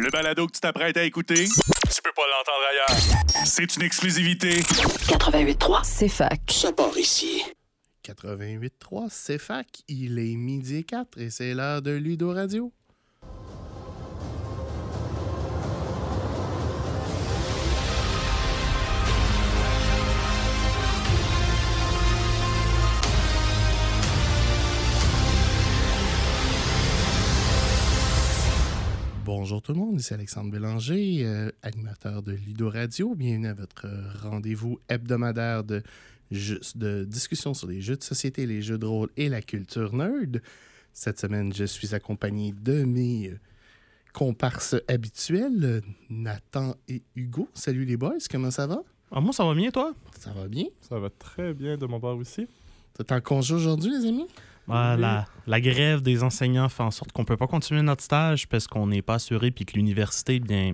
[0.00, 3.46] Le balado que tu t'apprêtes à écouter, tu peux pas l'entendre ailleurs.
[3.46, 4.60] C'est une exclusivité.
[4.60, 6.40] 88.3, c'est fac.
[6.50, 7.42] Ça part ici.
[8.04, 9.66] 88.3, c'est fac.
[9.88, 12.72] Il est midi et 4 et c'est l'heure de Ludo Radio.
[29.42, 33.16] Bonjour tout le monde, ici Alexandre Bélanger, euh, animateur de Ludo Radio.
[33.16, 33.88] Bienvenue à votre
[34.22, 35.82] rendez-vous hebdomadaire de,
[36.30, 40.40] de discussion sur les jeux de société, les jeux de rôle et la culture nerd.
[40.92, 43.40] Cette semaine, je suis accompagné de mes euh,
[44.12, 47.48] comparses habituels, Nathan et Hugo.
[47.52, 48.84] Salut les boys, comment ça va?
[49.10, 49.92] Ah, moi, ça va bien, toi?
[50.20, 50.66] Ça va bien?
[50.88, 52.46] Ça va très bien de mon bord aussi.
[53.00, 54.28] Êtes en congé aujourd'hui, les amis?
[54.68, 55.00] Ah, Oui.
[55.02, 58.66] la, la grève des enseignants fait en sorte qu'on peut pas continuer notre stage parce
[58.66, 60.72] qu'on n'est pas assuré puis que l'université, bien,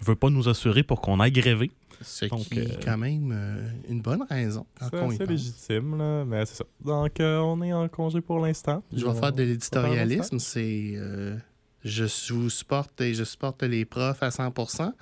[0.00, 1.70] veut pas nous assurer pour qu'on aille gréver.
[2.00, 6.44] Ce Donc, qui est euh, quand même euh, une bonne raison C'est légitime, là, mais
[6.46, 6.64] c'est ça.
[6.84, 8.82] Donc, euh, on est en congé pour l'instant.
[8.92, 10.38] Je vais On- faire de l'éditorialisme.
[10.40, 11.36] C'est euh,
[11.84, 14.92] je vous supporte et je supporte les profs à 100%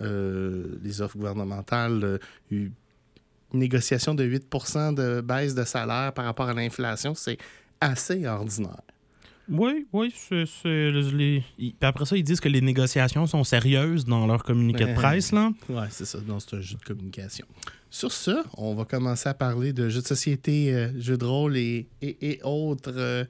[0.00, 2.18] Euh, Les offres gouvernementales,
[2.52, 2.68] euh,
[3.52, 7.38] une négociation de 8% de baisse de salaire par rapport à l'inflation, c'est
[7.80, 8.80] assez ordinaire.
[9.48, 10.44] Oui, oui, c'est.
[10.64, 11.42] les-
[11.80, 15.50] après ça, ils disent que les négociations sont sérieuses dans leur communiqué de presse, là.
[15.68, 16.18] Ouais, c'est ça.
[16.20, 17.44] Donc, c'est un jeu de communication.
[17.90, 21.56] Sur ce, on va commencer à parler de jeux de société, euh, jeux de rôle
[21.56, 23.24] et, et- et autres euh,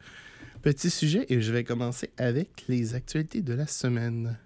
[0.60, 1.24] petits sujets.
[1.30, 4.36] Et je vais commencer avec les actualités de la semaine.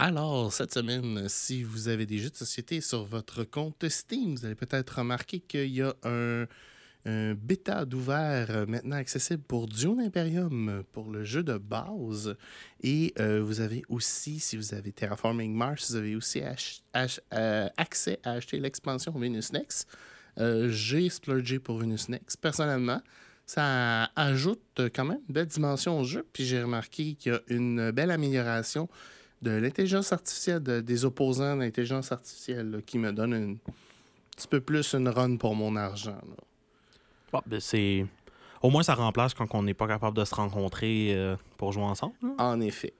[0.00, 4.46] Alors, cette semaine, si vous avez des jeux de société sur votre compte Steam, vous
[4.46, 6.46] allez peut-être remarquer qu'il y a un,
[7.34, 12.36] bêta d'ouvert euh, maintenant accessible pour Dune Imperium pour le jeu de base.
[12.80, 18.20] Et euh, vous avez aussi, si vous avez Terraforming Mars, vous avez aussi euh, accès
[18.22, 19.88] à acheter l'expansion Venus Next.
[20.36, 22.40] J'ai splurgé pour Venus Next.
[22.40, 23.02] Personnellement,
[23.46, 26.24] ça ajoute quand même une belle dimension au jeu.
[26.32, 28.88] Puis j'ai remarqué qu'il y a une belle amélioration
[29.42, 33.54] de l'intelligence artificielle, de- des opposants d'intelligence artificielle là, qui me donne un
[34.36, 36.12] petit peu plus une run pour mon argent.
[36.28, 36.36] là.
[37.32, 38.06] Bon, ben, c'est.
[38.62, 41.84] Au moins, ça remplace quand on n'est pas capable de se rencontrer euh, pour jouer
[41.84, 42.14] ensemble.
[42.22, 42.30] là.
[42.38, 42.92] En effet.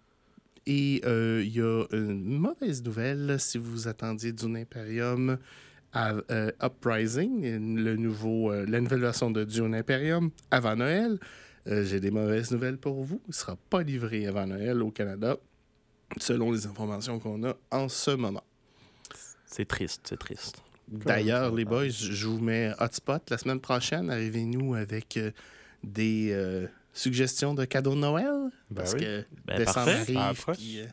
[0.66, 5.38] Et euh, il y a une mauvaise nouvelle si vous attendiez Dune Imperium
[5.92, 11.18] à euh, Uprising, le nouveau, euh, la nouvelle version de Dune Imperium avant Noël.
[11.66, 13.20] Euh, J'ai des mauvaises nouvelles pour vous.
[13.26, 15.36] Il ne sera pas livré avant Noël au Canada,
[16.18, 18.44] selon les informations qu'on a en ce moment.
[19.46, 20.62] C'est triste, c'est triste.
[20.88, 24.10] D'ailleurs, les boys, je vous mets hotspot la semaine prochaine.
[24.10, 25.30] Arrivez-nous avec euh,
[25.82, 28.26] des euh, suggestions de cadeaux de Noël?
[28.70, 29.00] Ben parce oui.
[29.00, 30.14] que Ben, décembre arrive.
[30.14, 30.56] Ça approche.
[30.56, 30.86] puis, euh,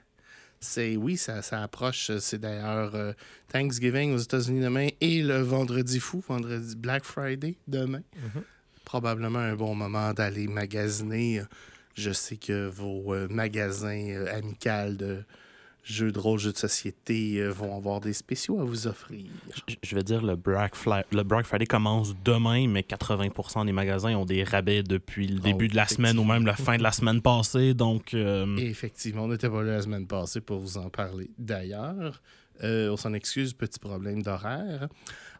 [0.60, 2.12] c'est oui, ça, ça approche.
[2.20, 3.14] C'est d'ailleurs euh,
[3.50, 8.02] Thanksgiving aux États-Unis demain et le vendredi fou, vendredi Black Friday demain.
[8.16, 8.44] Mhm.
[8.84, 11.42] Probablement un bon moment d'aller magasiner.
[11.96, 15.24] Je sais que vos euh, magasins euh, amicaux de
[15.84, 19.24] jeux de rôle, jeux de société euh, vont avoir des spéciaux à vous offrir.
[19.84, 24.14] Je- vais dire, le Black, Fli- le Black Friday commence demain, mais 80% des magasins
[24.16, 26.84] ont des rabais depuis le Oh, début de la semaine ou même la fin de
[26.84, 27.74] la semaine passée.
[27.74, 31.30] Donc, euh, effectivement, on n'était pas là la semaine passée pour vous en parler.
[31.38, 32.22] D'ailleurs,
[32.64, 34.90] euh, on s'en excuse, petit problème d'horaire.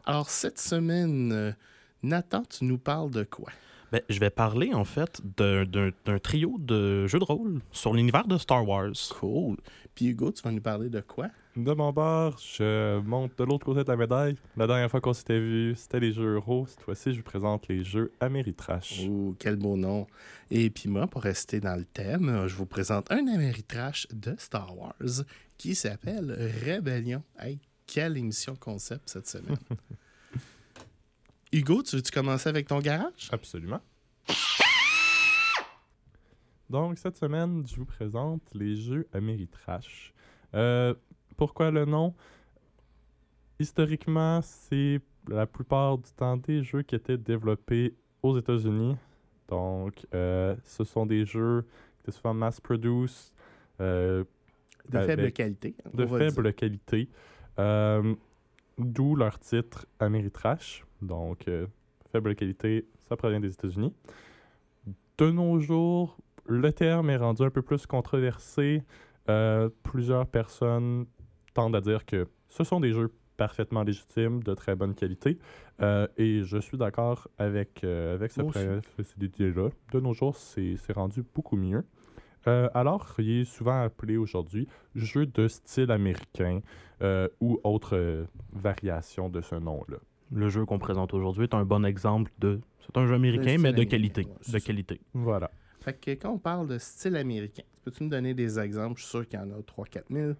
[0.04, 1.54] Alors, cette semaine,
[2.02, 3.50] Nathan, tu nous parles de quoi?
[3.92, 8.36] Ben, je vais parler en fait d'un- trio de jeux de rôle sur l'univers de
[8.36, 8.90] Star Wars.
[9.20, 9.56] Cool.
[9.94, 11.28] Puis Hugo, tu vas nous parler de quoi?
[11.56, 14.36] De mon bord, je monte de l'autre côté de la médaille.
[14.56, 16.66] La dernière fois qu'on s'était vu, c'était les jeux Euro.
[16.66, 19.04] Cette fois-ci, je vous présente les jeux Ameritrash.
[19.08, 20.06] Oh, quel beau nom.
[20.50, 24.76] Et puis moi, pour rester dans le thème, je vous présente un Ameritrash de Star
[24.76, 24.92] Wars
[25.56, 27.22] qui s'appelle Rébellion.
[27.38, 29.56] Hey, quelle émission concept cette semaine.
[31.52, 33.28] Hugo, tu veux-tu commencer avec ton garage?
[33.32, 33.80] Absolument.
[36.68, 40.12] Donc, cette semaine, je vous présente les jeux Ameritrash.
[40.54, 40.94] Euh,
[41.36, 42.14] pourquoi le nom?
[43.60, 48.96] Historiquement, c'est la plupart du temps des jeux qui étaient développés aux États-Unis.
[49.48, 53.32] Donc, euh, ce sont des jeux qui étaient souvent mass-produced,
[53.80, 54.24] euh,
[54.88, 55.74] De faible qualité.
[55.94, 56.18] de dire.
[56.18, 57.08] faible qualité.
[57.58, 58.14] Euh,
[58.78, 60.84] D'où leur titre Ameritrash.
[61.02, 61.66] Donc, euh,
[62.10, 63.92] faible qualité, ça provient des États-Unis.
[65.18, 66.16] De nos jours,
[66.46, 68.82] le terme est rendu un peu plus controversé.
[69.28, 71.06] Euh, plusieurs personnes
[71.54, 75.38] tendent à dire que ce sont des jeux parfaitement légitime, de très bonne qualité.
[75.82, 78.40] Euh, et je suis d'accord avec, avec ce
[79.20, 79.68] idée-là.
[79.92, 81.84] De nos jours, c'est c'est rendu beaucoup mieux.
[82.48, 86.60] Euh, alors, il est souvent appelé aujourd'hui jeu de style américain
[87.02, 89.98] euh, ou autre euh, variation de ce nom-là.
[90.32, 92.60] Le jeu qu'on présente aujourd'hui est un bon exemple de.
[92.80, 94.24] C'est un jeu américain, mais de américain, qualité.
[94.24, 94.60] ouais, de ça.
[94.60, 95.00] qualité.
[95.14, 95.50] Voilà.
[95.80, 98.98] Fait que quand on parle de style américain, peux-tu me donner des exemples?
[98.98, 100.32] Je suis sûr qu'il y en a 3-4 000.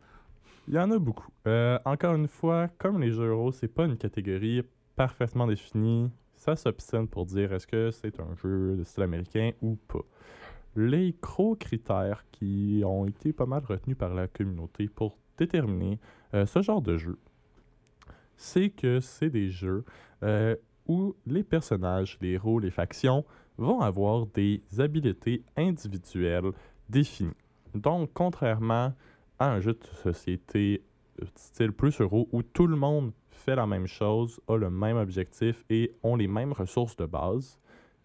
[0.68, 1.28] Il y en a beaucoup.
[1.46, 4.62] Euh, encore une fois, comme les jeux euros, c'est pas une catégorie
[4.96, 6.10] parfaitement définie.
[6.34, 10.04] Ça s'obstine pour dire est-ce que c'est un jeu de style américain ou pas.
[10.74, 15.98] Les gros critères qui ont été pas mal retenus par la communauté pour déterminer
[16.34, 17.18] euh, ce genre de jeu,
[18.36, 19.84] c'est que c'est des jeux
[20.22, 20.56] euh,
[20.86, 23.24] où les personnages, les héros, les factions
[23.58, 26.52] vont avoir des habiletés individuelles
[26.88, 27.32] définies.
[27.74, 28.92] Donc, contrairement
[29.38, 30.82] à un jeu de société
[31.20, 34.96] euh, style plus euro où tout le monde fait la même chose, a le même
[34.96, 37.58] objectif et ont les mêmes ressources de base,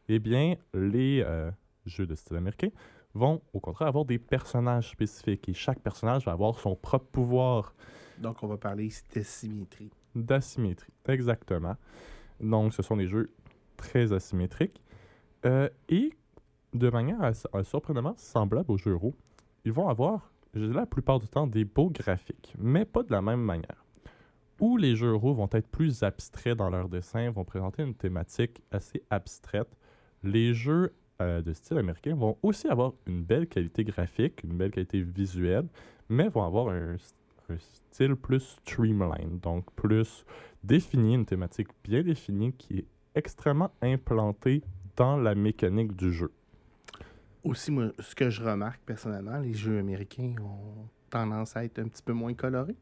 [0.10, 1.52] eh bien, les euh,
[1.86, 2.70] jeux de style américain
[3.14, 7.74] vont au contraire avoir des personnages spécifiques et chaque personnage va avoir son propre pouvoir
[8.20, 9.92] Donc, on va parler d'asymétrie.
[10.16, 10.94] D'asymétrie.
[11.08, 11.76] Exactement.
[12.40, 13.32] Donc, ce sont des jeux
[13.78, 14.82] très asymétriques.
[15.46, 16.14] Euh, et
[16.74, 19.16] de manière as- euh, surprenamment semblable aux jeux euros,
[19.66, 23.42] ils vont avoir, la plupart du temps, des beaux graphiques, mais pas de la même
[23.42, 23.84] manière.
[24.60, 28.62] Où les jeux euros vont être plus abstraits dans leur dessin, vont présenter une thématique
[28.72, 29.76] assez abstraite,
[30.24, 34.72] les jeux euh, de style américain vont aussi avoir une belle qualité graphique, une belle
[34.72, 35.68] qualité visuelle,
[36.10, 36.98] mais vont avoir un, un
[37.60, 40.26] style plus streamline, donc plus
[40.64, 44.64] défini, une thématique bien définie qui est extrêmement implantée
[44.96, 46.32] dans la mécanique du jeu.
[47.44, 51.88] Aussi, moi, ce que je remarque personnellement, les jeux américains ont tendance à être un
[51.88, 52.76] petit peu moins colorés.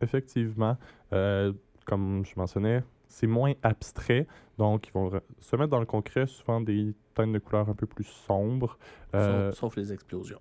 [0.00, 0.76] Effectivement,
[1.12, 1.52] euh,
[1.84, 4.26] comme je mentionnais, c'est moins abstrait,
[4.56, 7.86] donc ils vont se mettre dans le concret souvent des teintes de couleurs un peu
[7.86, 8.78] plus sombres,
[9.14, 10.40] euh, Sauf, sauf les explosions.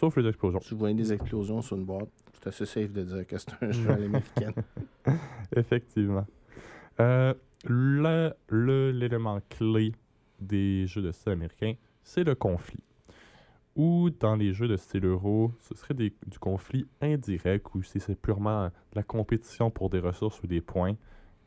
[0.00, 0.60] Sauf les explosions.
[0.60, 3.52] Si vous voyez des explosions sur une boîte, c'est assez safe de dire que c'est
[3.62, 4.54] un jeu à l'américaine.
[5.54, 6.26] Effectivement.
[7.00, 7.34] Euh,
[7.66, 9.92] le- le- L'élément clé
[10.40, 12.82] des jeux de style américain, c'est le conflit.
[13.76, 18.00] Ou dans les jeux de style euro, ce serait des- du conflit indirect ou si
[18.00, 20.96] c'est purement de la compétition pour des ressources ou des points.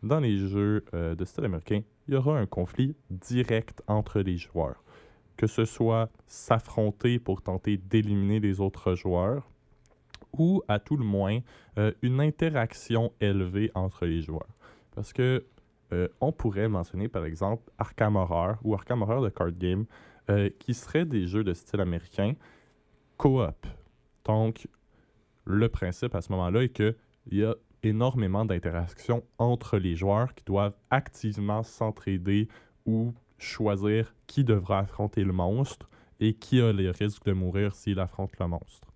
[0.04, 4.38] Dans les jeux euh, de style américain, il y aura un conflit direct entre les
[4.38, 4.83] joueurs.
[5.38, 9.50] Que ce soit s'affronter pour tenter d'éliminer les autres joueurs,
[10.38, 11.40] ou à tout le moins
[11.78, 14.50] euh, une interaction élevée entre les joueurs.
[14.96, 15.46] Parce que
[15.92, 19.86] euh, on pourrait mentionner par exemple Arkham Horror ou Arkham Horror de Card Game,
[20.30, 22.34] euh, qui seraient des jeux de style américain
[23.18, 23.68] coop.
[24.26, 24.68] Donc,
[25.46, 26.96] le principe à ce moment-là est qu'il
[27.32, 32.48] y a énormément d'interactions entre les joueurs qui doivent activement s'entraider
[32.86, 33.14] ou
[33.44, 38.32] choisir qui devra affronter le monstre et qui a les risques de mourir s'il affronte
[38.40, 38.88] le monstre.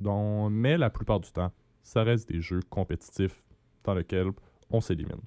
[0.00, 3.42] Donc, mais la plupart du temps, ça reste des jeux compétitifs
[3.84, 4.30] dans lesquels
[4.70, 5.20] on s'élimine.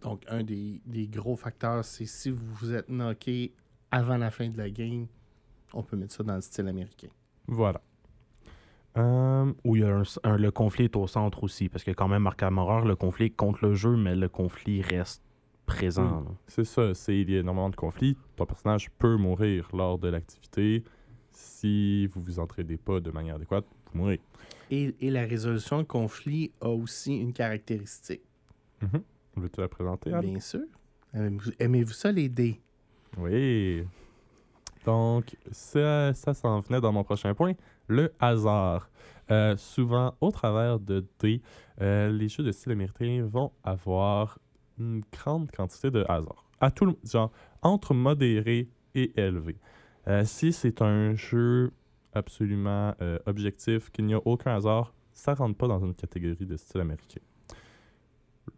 [0.00, 3.52] Donc, un des, des gros facteurs, c'est si vous vous êtes knocké
[3.90, 5.06] avant la fin de la game,
[5.74, 7.08] on peut mettre ça dans le style américain.
[7.46, 7.80] Voilà.
[8.96, 11.90] Euh, Où il y a un- un- le conflit est au centre aussi, parce que
[11.90, 15.22] quand même, Arkham Horror, le conflit est contre le jeu, mais le conflit reste
[15.66, 16.20] présent.
[16.20, 16.30] là.
[16.46, 18.16] c'est ça, c'est il y a énormément de conflits.
[18.36, 20.84] Ton personnage peut mourir lors de l'activité.
[21.30, 24.20] Si vous vous entraidez pas de manière adéquate, vous mourrez.
[24.70, 28.22] Et, et la résolution de conflit a aussi une caractéristique.
[29.36, 30.22] Veux-tu la présenter, Anne?
[30.22, 30.60] Bien sûr.
[31.12, 32.60] Aimez-vous aimez-vous ça, les dés?
[33.18, 33.84] Oui.
[34.84, 37.52] Donc, ça, ça s'en venait dans mon prochain point,
[37.88, 38.88] le hasard.
[39.30, 41.42] Euh, souvent, au travers de dés,
[41.80, 44.38] euh, les jeux de style américain vont avoir
[44.78, 46.48] une grande quantité de hasard.
[46.60, 49.56] À tout le, genre, entre modéré et élevé.
[50.08, 51.72] Euh, si c'est un jeu
[52.12, 56.56] absolument euh, objectif, qu'il n'y a aucun hasard, ça rentre pas dans une catégorie de
[56.56, 57.20] style américain.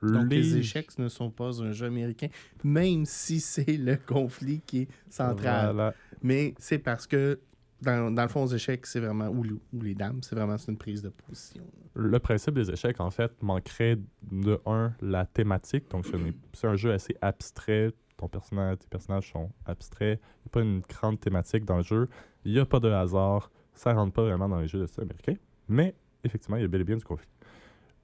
[0.02, 0.56] Donc, les...
[0.58, 2.28] échecs ne sont pas un jeu américain,
[2.62, 5.74] même si c'est le conflit qui est central.
[5.74, 5.94] Voilà.
[6.22, 7.40] Mais c'est parce que,
[7.80, 10.76] dans, le fond, aux échecs, c'est vraiment, ou, le- ou les dames, c'est vraiment une
[10.76, 11.62] prise de position.
[11.94, 13.98] Le principe des échecs, en fait, manquerait
[14.30, 15.90] de un, la thématique.
[15.90, 16.06] Donc,
[16.52, 17.92] c'est un jeu assez abstrait.
[18.16, 20.20] Ton personnage, tes personnages sont abstraits.
[20.20, 22.08] Il n'y a pas une grande thématique dans le jeu.
[22.44, 23.50] Il n'y a pas de hasard.
[23.74, 25.34] Ça rentre pas vraiment dans les jeux de style américain.
[25.68, 25.94] Mais,
[26.24, 27.28] effectivement, il y a bel et bien du conflit.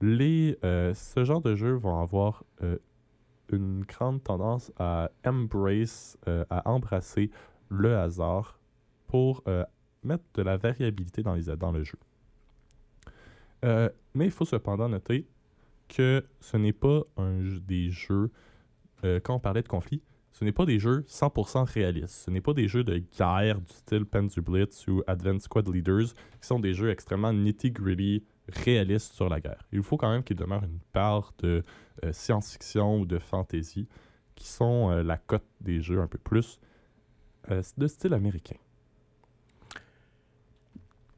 [0.01, 2.77] Les, euh, ce genre de jeux vont avoir euh,
[3.51, 7.29] une grande tendance à embrace, euh, à embrasser
[7.69, 8.59] le hasard
[9.07, 9.63] pour euh,
[10.03, 11.97] mettre de la variabilité dans, les, dans le jeu.
[13.63, 15.27] Euh, mais il faut cependant noter
[15.87, 18.31] que ce n'est pas un, des jeux,
[19.03, 22.25] euh, quand on parlait de conflit, ce n'est pas des jeux 100% réalistes.
[22.25, 26.13] Ce n'est pas des jeux de guerre du style Panzer Blitz ou Advanced Squad Leaders,
[26.41, 29.65] qui sont des jeux extrêmement nitty-gritty, réalistes sur la guerre.
[29.71, 31.63] Il faut quand même qu'il demeure une part de
[32.11, 33.87] science-fiction ou de fantasy
[34.35, 36.59] qui sont la cote des jeux un peu plus
[37.49, 38.57] de style américain.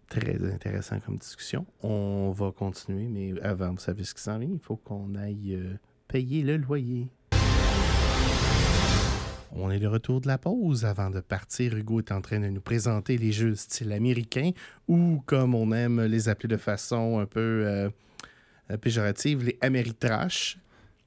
[0.09, 1.65] Très intéressant comme discussion.
[1.83, 5.55] On va continuer, mais avant, vous savez ce qui s'en vient, il faut qu'on aille
[5.55, 5.73] euh,
[6.07, 7.09] payer le loyer.
[9.51, 10.85] On est de retour de la pause.
[10.85, 14.51] Avant de partir, Hugo est en train de nous présenter les jeux style américain
[14.87, 17.89] ou, comme on aime les appeler de façon un peu euh,
[18.71, 20.57] euh, péjorative, les Ameritrash.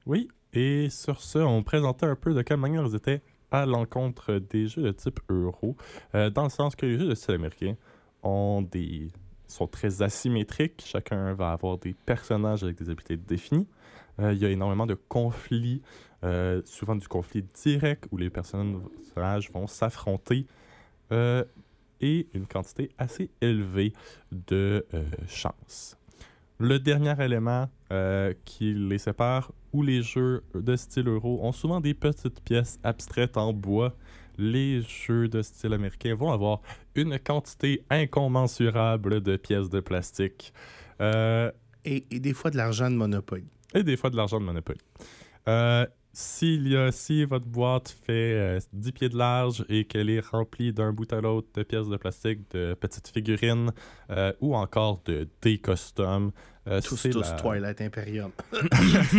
[0.05, 4.37] Oui, et sur ce, on présentait un peu de quelle manière ils étaient à l'encontre
[4.37, 5.75] des jeux de type euro,
[6.13, 7.75] dans le sens que les jeux de style américain
[8.71, 9.09] des
[9.51, 10.81] sont très asymétriques.
[10.85, 13.67] Chacun va avoir des personnages avec des habiletés définies.
[14.19, 15.81] Euh, il y a énormément de conflits,
[16.23, 20.45] euh, souvent du conflit direct où les personnages vont s'affronter
[21.11, 21.43] euh,
[21.99, 23.93] et une quantité assez élevée
[24.31, 24.85] de
[25.27, 25.97] chances.
[26.57, 27.69] Le dernier élément
[28.45, 33.37] qui les sépare, où les jeux de style euro ont souvent des petites pièces abstraites
[33.37, 33.93] en bois,
[34.41, 36.61] les jeux de style américain vont avoir
[36.95, 40.53] une quantité incommensurable de pièces de plastique
[40.99, 41.51] euh,
[41.85, 43.45] Et, et des fois de l'argent de Monopoly.
[43.73, 44.79] et des fois de l'argent de Monopoly.
[45.47, 50.09] Euh, s'il y a, si votre boîte fait euh, 10 pieds de large et qu'elle
[50.09, 53.71] est remplie d'un bout à l'autre de pièces de plastique, de petites figurines
[54.09, 56.31] euh, ou encore de des customs,
[56.67, 58.31] euh, Tous, tous la- Twilight Imperium.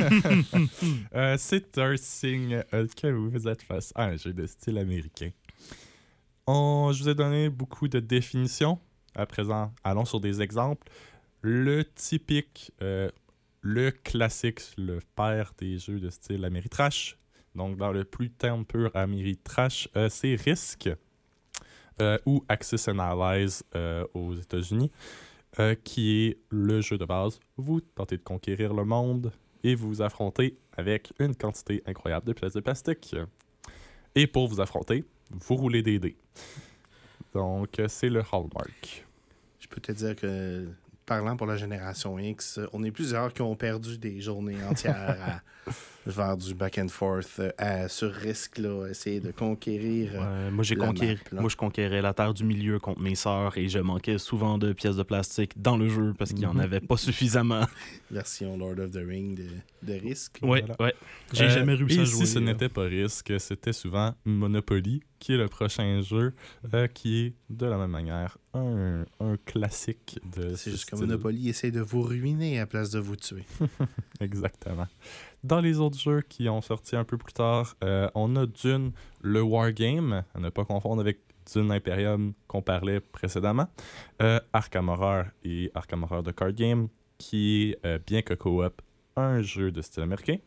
[1.15, 5.31] Euh, c'est un signe euh, que vous êtes face à un jeu de style américain.
[6.47, 8.79] On- je vous ai donné beaucoup de définitions.
[9.15, 10.89] À présent, allons sur des exemples.
[11.43, 13.11] Le typique, euh,
[13.61, 17.19] le classique, le père des jeux de style Ameritrash.
[17.55, 20.89] Donc, dans le plus terme pur Ameritrash, c'est Risk
[22.27, 24.91] ou Allies euh, aux États-Unis,
[25.59, 27.39] euh, qui est le jeu de base.
[27.57, 29.33] Vous tentez de conquérir le monde
[29.65, 33.15] et vous vous affrontez avec une quantité incroyable de pièces de plastique.
[34.15, 36.17] Et pour vous affronter, vous roulez des dés.
[37.33, 39.07] Donc, c'est le hallmark.
[39.61, 40.67] Je peux te dire que,
[41.07, 45.71] parlant pour la génération X, on est plusieurs qui ont perdu des journées entières à
[46.11, 50.11] faire du back and forth euh, à- sur risque, là, essayer de conquérir.
[50.15, 53.15] euh, Ouais, moi, j'ai conquéri- map, moi, je conquérais la terre du milieu contre mes
[53.15, 56.47] sœurs et je manquais souvent de pièces de plastique dans le jeu parce qu'il n'y
[56.47, 56.61] en Mhm.
[56.61, 57.65] avait pas suffisamment.
[58.11, 59.47] version Lord of the Ring de,
[59.83, 60.39] de risque.
[60.43, 60.77] Ouais, Voilà.
[60.81, 60.95] ouais.
[61.33, 62.27] J'ai Euh, jamais réussi à jouer.
[62.27, 66.35] si ce n'était pas risque, c'était souvent Monopoly, qui est le prochain jeu,
[66.75, 70.97] euh, qui est de la même manière un, un classique de C'est ce juste que.
[70.97, 73.45] Monopoly essaie de vous ruiner à place de vous tuer.
[74.21, 74.89] Exactement.
[75.45, 78.91] Dans les autres jeux qui ont sorti un peu plus tard, euh, on a Dune,
[79.21, 81.21] le Wargame, à ne pas confondre avec
[81.53, 83.69] Dune Imperium qu'on parlait précédemment,
[84.23, 86.89] euh, Arkham Horror et Arkham Horror de Card Game,
[87.19, 88.83] qui est, euh, bien que co-op,
[89.15, 90.39] un jeu de style américain.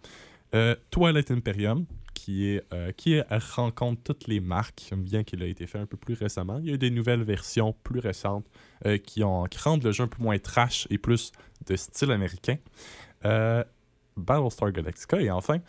[0.89, 1.86] Twilight Imperium,
[2.25, 3.22] qui, est, euh, qui
[3.55, 6.58] rencontre toutes les marques, bien qu'il a été fait un peu plus récemment.
[6.58, 8.48] Il y a eu des nouvelles versions plus récentes
[8.88, 11.32] euh, qui, ont, qui rendent le jeu un peu moins trash et plus
[11.67, 12.58] de style américain.
[13.25, 13.63] Euh,
[14.17, 15.60] Battlestar Galactica et enfin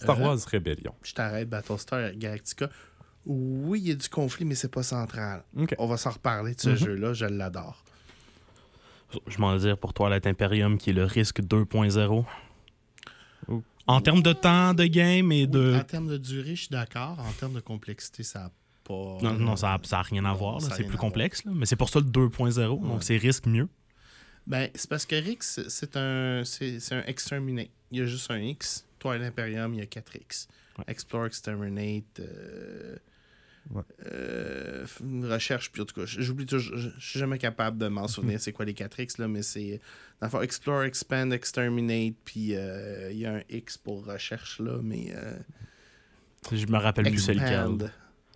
[0.00, 0.22] Star Euh.
[0.24, 0.94] Wars Rebellion.
[1.02, 2.70] Je t'arrête, Battlestar Galactica.
[3.26, 5.44] Oui, il y a du conflit, mais c'est pas central.
[5.76, 6.76] On va s'en reparler de ce Mhm.
[6.76, 7.84] jeu-là, je l'adore.
[9.26, 12.24] Je m'en vais dire pour toi, Imperium, qui est le risque 2.0.
[13.86, 15.74] En termes de temps de game et Oui, de.
[15.76, 17.18] En termes de durée, je suis d'accord.
[17.20, 18.50] En termes de complexité, ça n'a
[18.84, 19.18] pas.
[19.22, 20.60] Non, non, ça n'a rien à Non, voir.
[20.62, 21.44] C'est plus complexe.
[21.44, 21.52] là.
[21.54, 22.58] Mais c'est pour ça le 2.0.
[22.80, 22.88] Ouais.
[22.88, 23.68] Donc c'est risque mieux.
[24.46, 25.38] Ben, c'est parce que Rix,
[25.68, 27.68] c'est un, c'est un exterminate.
[27.90, 28.84] Il y a juste un X.
[28.98, 30.48] Twilight Imperium, il y a 4 X.
[30.78, 30.84] Ouais.
[30.88, 32.20] Explore, exterminate.
[32.20, 32.96] euh,
[33.74, 33.82] Ouais.
[34.12, 38.06] euh, f- recherche, puis en tout cas, j'oublie toujours, je suis jamais capable de m'en
[38.06, 39.80] souvenir c'est quoi les 4 X, là, mais c'est.
[40.20, 44.60] Dans le fond, Explore, Expand, Exterminate, puis euh, il y a un X pour recherche,
[44.60, 45.12] là, mais.
[45.16, 45.36] euh,
[46.52, 47.48] Je me rappelle plus c'est lequel.
[47.48, 47.90] expand.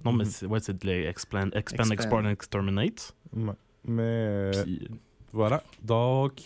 [0.05, 0.31] Non, mais Mhm.
[0.31, 1.93] c'est ouais, c'est de l'expand, expand, Expand.
[1.93, 3.15] export and exterminate.
[3.35, 3.53] Ouais.
[3.85, 4.89] Mais euh, Puis,
[5.33, 5.63] voilà.
[5.83, 6.41] Donc,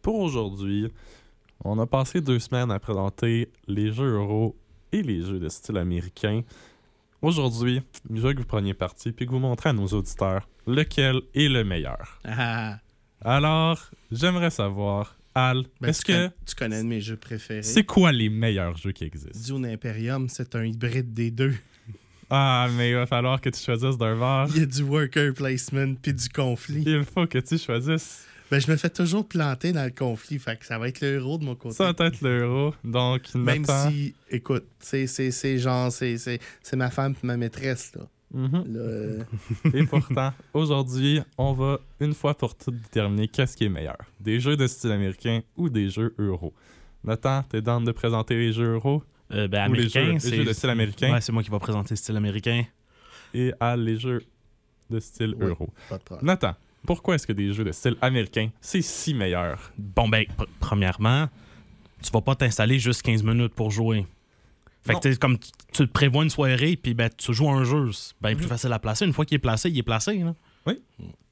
[0.00, 0.88] pour aujourd'hui,
[1.64, 4.56] on a passé deux semaines à présenter les jeux euro
[4.92, 6.42] et les jeux de style américain.
[7.20, 7.82] Aujourd'hui,
[8.14, 11.48] je veux que vous preniez parti puis que vous montrez à nos auditeurs lequel est
[11.48, 12.20] le meilleur.
[12.24, 12.78] Ah,
[13.24, 17.62] Alors, j'aimerais savoir, Al, ben, est-ce que tu connais mes jeux préférés.
[17.64, 19.56] c'est quoi les meilleurs jeux qui existent?
[19.56, 21.54] Dune Imperium, c'est un hybride des deux.
[22.30, 24.48] Ah, mais il va falloir que tu choisisses d'un bord.
[24.54, 26.84] Il y a du worker placement puis du conflit.
[26.86, 28.26] Il faut que tu choisisses.
[28.50, 31.16] Ben, je me fais toujours planter dans le conflit, fait que ça va être le
[31.16, 31.74] héros de mon côté.
[31.74, 32.74] Ça va être l'euro.
[32.82, 37.36] Donc, Même si, écoute, c'est c'est- c'est genre, c'est c'est- c'est ma femme et ma
[37.36, 38.06] maîtresse, là.
[38.32, 38.64] Mhm.
[38.74, 39.22] Là, euh,
[39.74, 43.98] Et pourtant, aujourd'hui, on va une fois pour toutes déterminer qu'est-ce qui est meilleur.
[44.20, 46.52] Des jeux de style américain ou des jeux euro.
[47.04, 49.02] Nathan, t'es dans de présenter les jeux euro?
[49.32, 50.36] Euh, ben, Ou les jeux- les c'est.
[50.36, 51.12] jeux de style américain?
[51.12, 52.64] Ouais, c'est moi qui va présenter le style américain.
[53.34, 54.22] et à les jeux
[54.88, 55.48] de style Oui.
[55.48, 55.68] euro.
[55.90, 56.26] pas de problème.
[56.26, 56.54] Nathan,
[56.86, 59.72] pourquoi est-ce que des jeux de style américain, c'est si meilleur?
[59.78, 61.28] Bon, ben, pr- premièrement,
[62.02, 64.06] tu vas pas t'installer juste 15 minutes pour jouer.
[64.82, 65.00] Fait Non.
[65.00, 67.52] que, tu sais, comme tu, tu te prévois une soirée, puis ben, tu joues à
[67.54, 67.90] un jeu.
[67.92, 68.48] C'est bien plus Mhm.
[68.48, 69.04] facile à placer.
[69.04, 70.16] Une fois qu'il est placé, il est placé.
[70.18, 70.34] là.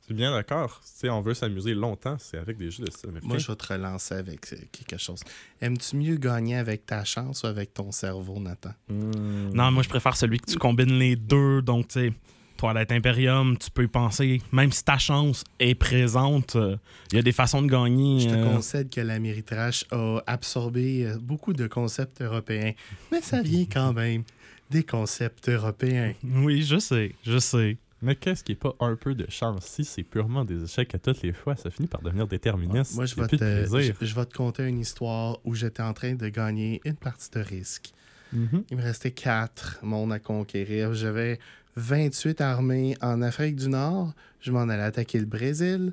[0.09, 0.81] C'est bien d'accord.
[0.85, 3.27] Si on veut s'amuser longtemps, c'est avec des jeux de style américain.
[3.27, 5.19] Moi, je vais te relancer avec euh, quelque chose.
[5.61, 8.71] Aimes-tu mieux gagner avec ta chance ou avec ton cerveau, Nathan?
[8.89, 11.61] Non, moi, je préfère celui que tu combines les deux.
[11.61, 12.13] Donc, tu sais,
[12.57, 14.43] Toilette Imperium, tu peux y penser.
[14.53, 16.77] Même si ta chance est présente, euh,
[17.13, 18.21] il y a des façons de gagner.
[18.21, 22.73] Je te euh, concède que l'Améritrash a absorbé euh, beaucoup de concepts européens,
[23.13, 24.25] mais ça vient quand même
[24.71, 26.15] des concepts européens.
[26.25, 27.77] Oui, je sais, je sais.
[28.03, 29.65] Mais qu'est-ce qui est pas un peu de chance?
[29.65, 32.95] Si c'est purement des échecs à toutes les fois, ça finit par devenir déterministe.
[32.95, 33.95] Moi, je vais, plus de te, plaisir.
[34.01, 37.31] je, je vais te conter une histoire où j'étais en train de gagner une partie
[37.31, 37.93] de risque.
[38.33, 38.65] Mhm.
[38.71, 40.95] Il me restait quatre mondes à conquérir.
[40.95, 41.39] J'avais
[41.77, 44.13] 28 armées en Afrique du Nord.
[44.41, 45.93] Je m'en allais attaquer le Brésil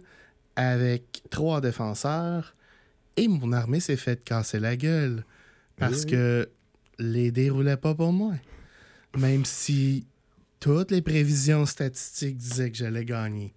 [0.56, 2.56] avec trois défenseurs.
[3.18, 5.24] Et mon armée s'est fait casser la gueule
[5.78, 6.12] parce Oui.
[6.12, 6.50] que
[7.00, 8.34] les dés roulaient pas pour moi.
[9.18, 10.06] Même si
[10.60, 13.54] toutes les prévisions statistiques disaient que j'allais gagner.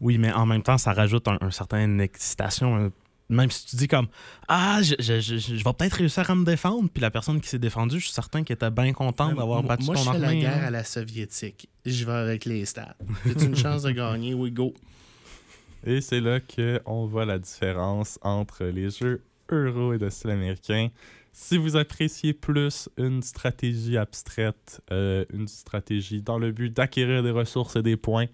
[0.00, 2.76] Oui, mais en même temps, ça rajoute un, un certain excitation.
[2.76, 2.92] un-
[3.28, 4.08] Même si tu dis comme
[4.48, 7.48] Ah, je, je- je- je vais peut-être réussir à me défendre, puis la personne qui
[7.48, 10.10] s'est défendue, je suis certain qu'elle était bien contente d'avoir moi, battu moi, ton je
[10.10, 10.40] fais la armée.
[10.40, 10.66] guerre hein.
[10.66, 11.68] à la soviétique.
[11.86, 12.96] Je vais avec les stats.
[13.24, 14.74] J'ai une chance de gagner, oui, go.
[15.84, 20.88] Et c'est là qu'on voit la différence entre les jeux euro et de style américain.
[21.32, 27.30] Si vous appréciez plus une stratégie abstraite, euh, une stratégie dans le but d'acquérir des
[27.30, 28.26] ressources et des points,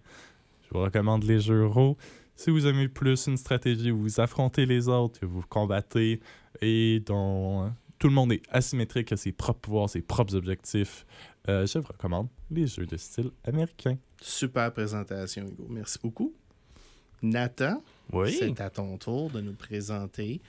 [0.64, 1.96] je vous recommande les jeux euro.
[2.38, 6.20] Si vous aimez plus une stratégie où vous affrontez les autres, que vous combattez
[6.62, 11.04] et dont euh, tout le monde est asymétrique à ses propres pouvoirs, ses propres objectifs,
[11.48, 13.98] euh, je vous recommande les jeux de style américain.
[14.20, 15.66] Super présentation, Hugo.
[15.68, 16.32] Merci beaucoup.
[17.22, 18.36] Nathan, Oui.
[18.38, 20.40] c'est à ton tour de nous présenter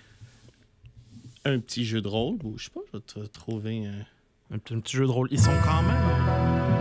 [1.44, 2.38] un petit jeu de rôle.
[2.38, 4.06] Bouge pas, je vais te trouver un...
[4.52, 5.28] Un petit, un petit jeu de rôle.
[5.32, 6.79] Ils sont quand même.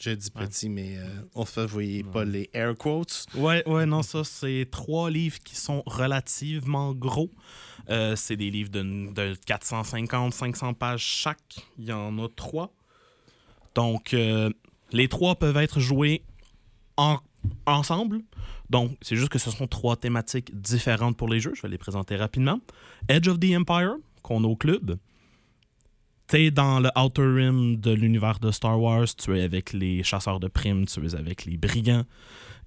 [0.00, 3.26] Je dis petit, mais euh, on ne voyez pas les air quotes.
[3.34, 7.30] Ouais, ouais, non, ça, c'est trois livres qui sont relativement gros.
[7.90, 11.66] Euh, c'est des livres de, de 450-500 pages chaque.
[11.78, 12.72] Il y en a trois.
[13.74, 14.50] Donc, euh,
[14.92, 16.22] les trois peuvent être joués
[16.96, 17.18] en-
[17.66, 18.20] ensemble.
[18.70, 21.54] Donc, c'est juste que ce sont trois thématiques différentes pour les jeux.
[21.54, 22.60] Je vais les présenter rapidement.
[23.08, 24.98] Edge of the Empire, qu'on a au club.
[26.28, 29.06] T'es dans le Outer Rim de l'univers de Star Wars.
[29.16, 32.04] Tu es avec les chasseurs de primes, tu es avec les brigands.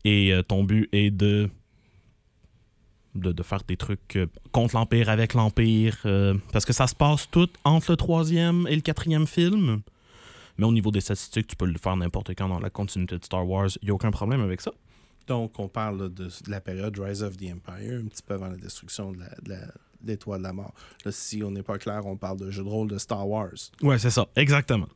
[0.03, 1.47] Et euh, ton but est de,
[3.13, 5.95] de, faire des trucs euh, contre l'Empire, avec l'Empire.
[6.07, 9.81] euh, parce que ça se passe tout entre le troisième et le quatrième film.
[10.57, 13.23] Mais au niveau des statistiques, tu peux le faire n'importe quand dans la continuité de
[13.23, 13.69] Star Wars.
[13.83, 14.71] Il n'y a aucun problème avec ça.
[15.27, 18.57] Donc, on parle de, la période Rise of the Empire, un petit peu avant la
[18.57, 19.67] destruction de la-
[20.01, 20.73] de l'étoile de la mort.
[21.05, 23.49] Là, si on n'est pas clair, on parle de jeu de rôle de Star Wars.
[23.81, 24.87] Ouais, c'est ça, exactement.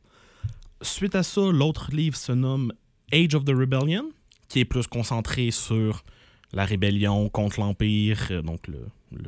[0.82, 2.72] Suite à ça, l'autre livre se nomme
[3.12, 4.10] Age of the Rebellion,
[4.48, 6.04] qui est plus concentré sur
[6.52, 8.86] la rébellion contre l'Empire, euh, donc le,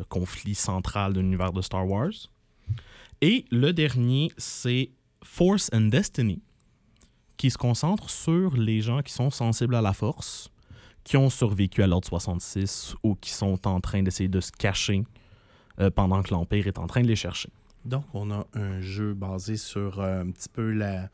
[0.09, 2.13] conflit central de l'univers de Star Wars.
[3.21, 4.91] Et le dernier, c'est
[5.23, 6.41] Force and Destiny,
[7.37, 10.51] qui se concentre sur les gens qui sont sensibles à la force,
[11.05, 15.05] qui ont survécu à l'ordre 66 ou qui sont en train d'essayer de se cacher
[15.91, 17.51] pendant que l'Empire est en train de les chercher.
[17.85, 21.09] Donc, on a un jeu basé sur euh, un petit peu la,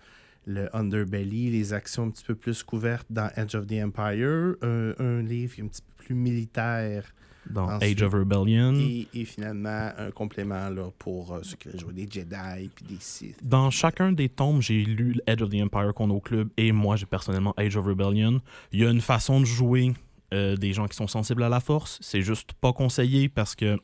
[0.46, 4.94] le underbelly, les actions un petit peu plus couvertes dans Edge of the Empire, un,
[4.98, 7.04] un livre un petit peu plus militaire
[7.48, 8.74] Dans Ensuite- Age of Rebellion.
[8.76, 12.84] et, et finalement un complément là, pour euh, ceux qui veulent jouer des Jedi puis
[12.86, 13.36] des Sith.
[13.46, 16.72] Dans chacun des tomes, j'ai lu Edge of the Empire qu'on a au club et
[16.72, 18.40] moi, j'ai personnellement Age of Rebellion.
[18.72, 19.92] Il y a une façon de jouer
[20.32, 21.98] euh, des gens qui sont sensibles à la force.
[22.00, 23.78] C'est juste pas conseillé parce que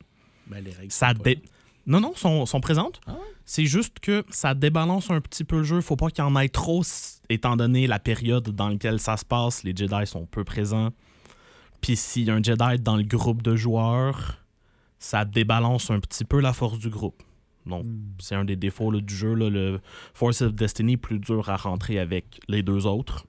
[0.50, 1.42] Ben, les règles ça sont pas dé...
[1.86, 3.00] Non, non, sont, sont présentes.
[3.06, 3.18] Ah ouais?
[3.46, 5.80] C'est juste que ça débalance un petit peu le jeu.
[5.80, 6.82] Faut pas qu'il y en ait trop,
[7.30, 9.64] étant donné la période dans laquelle ça se passe.
[9.64, 10.90] Les Jedi sont peu présents.
[11.80, 14.44] Puis s'il y a un Jedi dans le groupe de joueurs,
[14.98, 17.22] ça débalance un petit peu la force du groupe.
[17.66, 18.12] Donc, Hmm.
[18.18, 19.34] c'est un des défauts là, du jeu.
[19.34, 19.80] là, le
[20.14, 23.26] Force of Destiny est plus dur à rentrer avec les deux autres.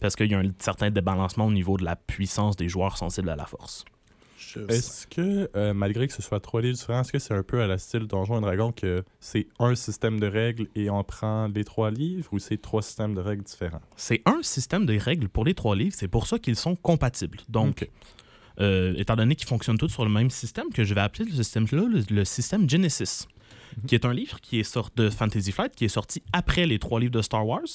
[0.00, 3.30] Parce qu'il y a un certain débalancement au niveau de la puissance des joueurs sensibles
[3.30, 3.84] à la force.
[4.68, 7.60] Est-ce que, euh, malgré que ce soit trois livres différents, est-ce que c'est un peu
[7.62, 11.48] à la style Donjons et Dragons que c'est un système de règles et on prend
[11.48, 13.80] les trois livres ou c'est trois systèmes de règles différents?
[13.96, 15.94] C'est un système de règles pour les trois livres.
[15.96, 17.38] C'est pour ça qu'ils sont compatibles.
[17.48, 17.88] Donc,
[18.60, 21.34] euh, étant donné qu'ils fonctionnent tous sur le même système, que je vais appeler le
[21.34, 23.26] système-là le, le système Genesis,
[23.76, 23.86] Mhm.
[23.88, 26.78] qui est un livre qui est sorti de Fantasy Flight, qui est sorti après les
[26.78, 27.66] trois livres de Star Wars,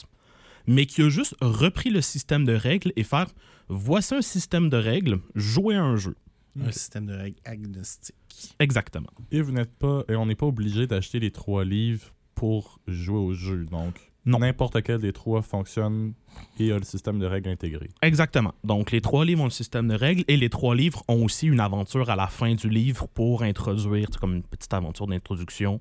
[0.65, 3.27] mais qui a juste repris le système de règles et faire
[3.67, 6.15] voici un système de règles, jouez à un jeu.
[6.59, 8.15] Un système de règles agnostique.
[8.59, 9.09] Exactement.
[9.31, 13.17] Et vous n'êtes pas, et on n'est pas obligé d'acheter les trois livres pour jouer
[13.19, 13.65] au jeu.
[13.65, 14.39] Donc, Non.
[14.39, 16.13] n'importe quel des trois fonctionne
[16.59, 17.89] et a le système de règles intégré.
[18.01, 18.53] Exactement.
[18.63, 21.47] Donc, les trois livres ont le système de règles et les trois livres ont aussi
[21.47, 25.79] une aventure à la fin du livre pour introduire, c'est comme une petite aventure d'introduction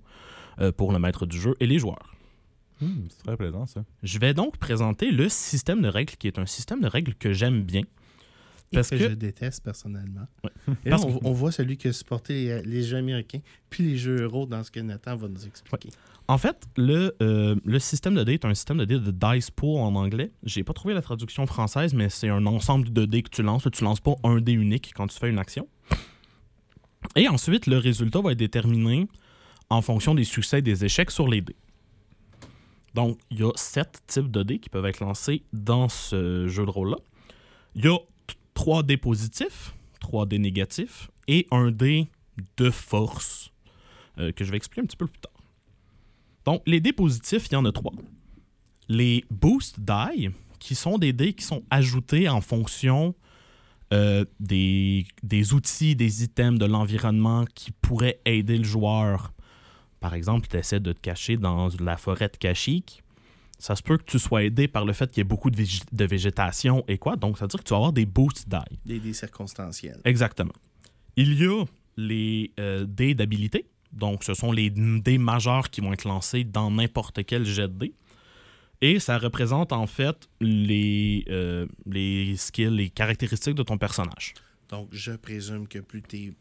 [0.60, 2.14] euh, pour le maître du jeu et les joueurs.
[2.80, 3.84] Hmm, c'est très plaisant, ça.
[4.02, 7.32] Je vais donc présenter le système de règles qui est un système de règles que
[7.32, 7.82] j'aime bien.
[8.72, 10.26] Parce que, que- je déteste personnellement.
[10.44, 10.50] Ouais.
[10.84, 13.84] Et là, on, que- on voit celui qui a supporté les, les jeux américains, puis
[13.84, 15.88] les jeux euros dans ce que Nathan va nous expliquer.
[16.28, 19.50] En fait, le, euh, le système de dés est un système de dés de dice
[19.50, 20.30] pool en anglais.
[20.44, 23.66] J'ai pas trouvé la traduction française, mais c'est un ensemble de dés que tu lances.
[23.72, 25.66] Tu lances pas un dé unique quand tu fais une action.
[27.16, 29.08] Et ensuite, le résultat va être déterminé
[29.70, 31.56] en fonction des succès et des échecs sur les dés.
[32.94, 36.64] Donc, il y a sept types de dés qui peuvent être lancés dans ce jeu
[36.64, 36.96] de rôle-là.
[37.74, 37.96] Il y a
[38.60, 42.08] t- trois dés positifs, trois dés négatifs et un dé
[42.56, 43.50] de force
[44.18, 45.32] euh, que je vais expliquer un petit peu plus tard.
[46.44, 47.92] Donc, les dés positifs, il y en a trois.
[48.88, 53.14] Les boost die, qui sont des dés qui sont ajoutés en fonction
[53.92, 59.32] euh, des, des outils, des items de l'environnement qui pourraient aider le joueur.
[60.00, 63.02] Par exemple, tu essaies de te cacher dans la forêt de Kashyyyk.
[63.60, 65.56] Ça se peut que tu sois aidé par le fait qu'il y ait beaucoup de,
[65.62, 67.14] vég- de végétation et quoi.
[67.16, 68.78] Donc, ça veut dire que tu vas avoir des boost die.
[68.86, 70.00] Des, des circonstanciels.
[70.04, 70.54] Exactement.
[71.16, 71.64] Il y a
[71.96, 73.66] les euh, dés d'habilité.
[73.92, 77.78] Donc, ce sont les dés majeurs qui vont être lancés dans n'importe quel jet de
[77.78, 77.94] dés.
[78.80, 84.32] Et ça représente en fait les, euh, les skills, les caractéristiques de ton personnage.
[84.70, 86.32] Donc, je présume que plus tu es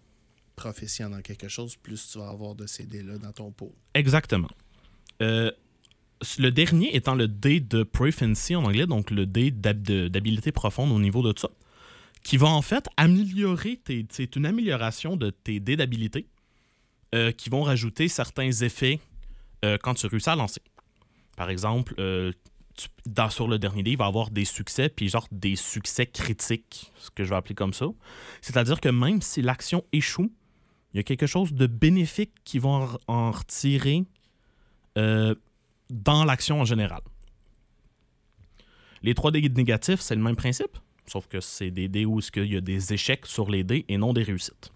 [0.55, 3.73] proficient dans quelque chose, plus tu vas avoir de ces dés-là dans ton pot.
[3.93, 4.49] Exactement.
[5.21, 5.51] Euh,
[6.37, 10.99] le dernier étant le dé de Proficiency en anglais, donc le dé d'habilité profonde au
[10.99, 11.49] niveau de ça,
[12.23, 16.27] qui va en fait améliorer, tes- c'est une amélioration de tes dés d'habilité
[17.15, 18.99] euh, qui vont rajouter certains effets
[19.65, 20.61] euh, quand tu réussis à lancer.
[21.37, 22.31] Par exemple, euh,
[23.29, 27.09] sur le dernier dé, il va avoir des succès, puis genre des succès critiques, ce
[27.11, 27.87] que je vais appeler comme ça.
[28.41, 30.31] C'est-à-dire que même si l'action échoue,
[30.93, 34.03] il y a quelque chose de bénéfique qui vont en- en retirer
[35.89, 37.01] dans l'action en général.
[39.01, 42.53] Les trois dés négatifs, c'est le même principe, sauf que c'est des dés où il
[42.53, 44.71] y a des échecs sur les dés et non des réussites.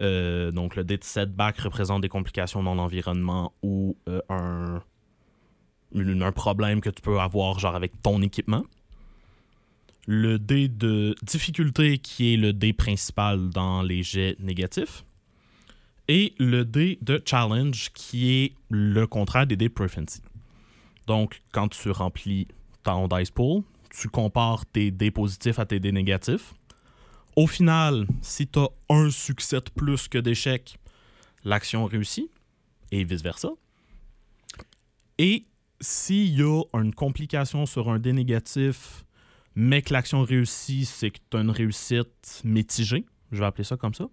[0.00, 4.82] Euh, donc le dé de setback représente des complications dans l'environnement ou euh, un,
[5.94, 8.64] un problème que tu peux avoir genre avec ton équipement.
[10.06, 15.04] Le dé de difficulté qui est le dé principal dans les jets négatifs.
[16.08, 20.20] Et le dé de challenge qui est le contraire des dés proficiency.
[21.06, 22.46] Donc quand tu remplis
[22.84, 26.54] ton dice pool, tu compares tes dés positifs à tes dés négatifs.
[27.34, 30.78] Au final, si tu as un succès de plus que d'échecs,
[31.44, 32.30] l'action réussit
[32.92, 33.50] et vice-versa.
[35.18, 35.46] Et
[35.80, 39.04] s'il y a une complication sur un dé négatif,
[39.54, 43.04] mais que l'action réussit, c'est que tu as une réussite mitigée.
[43.32, 44.08] Je vais appeler ça comme ça.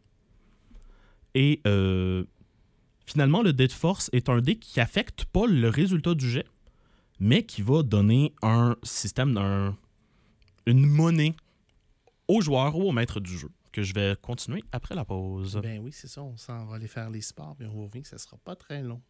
[1.35, 2.23] Et euh,
[3.05, 6.45] finalement, le dé de force est un dé qui affecte pas le résultat du jet,
[7.19, 9.75] mais qui va donner un système, d'un-
[10.65, 11.35] une monnaie
[12.27, 15.59] au joueur ou au maître du jeu, que je vais continuer après la pause.
[15.61, 16.21] Ben oui, c'est ça.
[16.23, 19.01] On s'en va aller faire les sports, puis on revient, ça sera pas très long.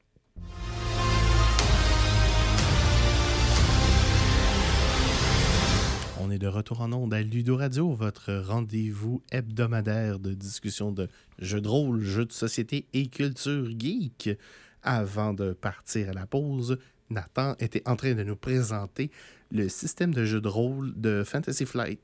[6.44, 11.08] De retour en onde à Ludo Radio, votre rendez-vous hebdomadaire de discussion de
[11.40, 14.38] jeux de rôle, jeux de société et culture geek.
[14.82, 16.78] Avant de partir à la pause,
[17.10, 19.10] Nathan était en train de nous présenter
[19.52, 22.02] le système de jeu de rôle de Fantasy Flight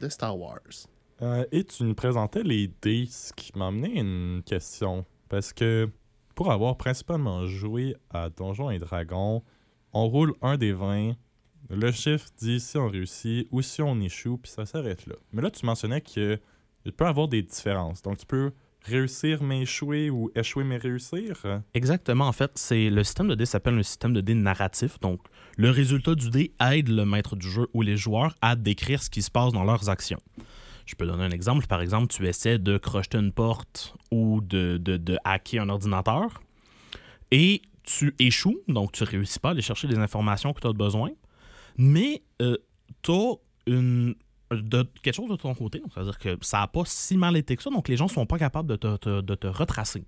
[0.00, 0.88] de Star Wars.
[1.22, 5.06] Euh, et tu nous présentais les dés, ce qui m'a amené une question.
[5.28, 5.88] Parce que
[6.34, 9.44] pour avoir principalement joué à Donjons et Dragons,
[9.92, 11.12] on roule un des 20.
[11.70, 15.14] Le chiffre dit si on réussit ou si on échoue, puis ça s'arrête là.
[15.32, 16.40] Mais là, tu mentionnais qu'il
[16.96, 18.02] peut y avoir des différences.
[18.02, 18.50] Donc, tu peux
[18.82, 21.44] réussir mais échouer ou échouer mais réussir?
[21.74, 24.98] Exactement, en fait, c'est le système de dés s'appelle un système de dés narratif.
[25.00, 25.20] Donc,
[25.56, 29.10] le résultat du dé aide le maître du jeu ou les joueurs à décrire ce
[29.10, 30.20] qui se passe dans leurs actions.
[30.86, 31.66] Je peux donner un exemple.
[31.66, 36.42] Par exemple, tu essaies de crocheter une porte ou de, hacker un ordinateur
[37.30, 40.72] et tu échoues, donc tu réussis pas à aller chercher les informations que tu as
[40.72, 41.10] besoin,
[41.76, 42.56] mais euh,
[43.02, 43.34] tu as
[43.66, 44.14] une,
[44.50, 45.82] de, quelque chose de ton côté.
[45.94, 48.26] C'est-à-dire que ça n'a pas si mal été que ça, donc les gens ne sont
[48.26, 50.04] pas capables de te, te- de te retracer.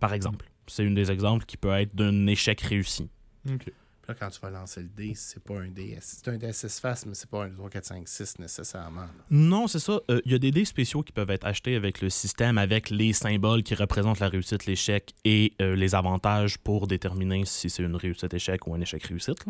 [0.00, 0.46] Par exemple.
[0.66, 3.08] C'est une des exemples qui peut être d'un échec réussi.
[3.48, 3.64] Ok.
[3.64, 3.72] Puis
[4.08, 5.96] Là, quand tu vas lancer le dé, c'est pas un dé.
[6.00, 9.00] C'est un dé à 6 faces, mais c'est pas un 3, 4, 5, 6 nécessairement.
[9.02, 9.08] là.
[9.30, 10.00] Non, c'est ça.
[10.10, 12.90] Euh, Il y a des dés spéciaux qui peuvent être achetés avec le système, avec
[12.90, 17.82] les symboles qui représentent la réussite, l'échec et euh, les avantages pour déterminer si c'est
[17.82, 19.44] une réussite-échec ou un échec-réussite.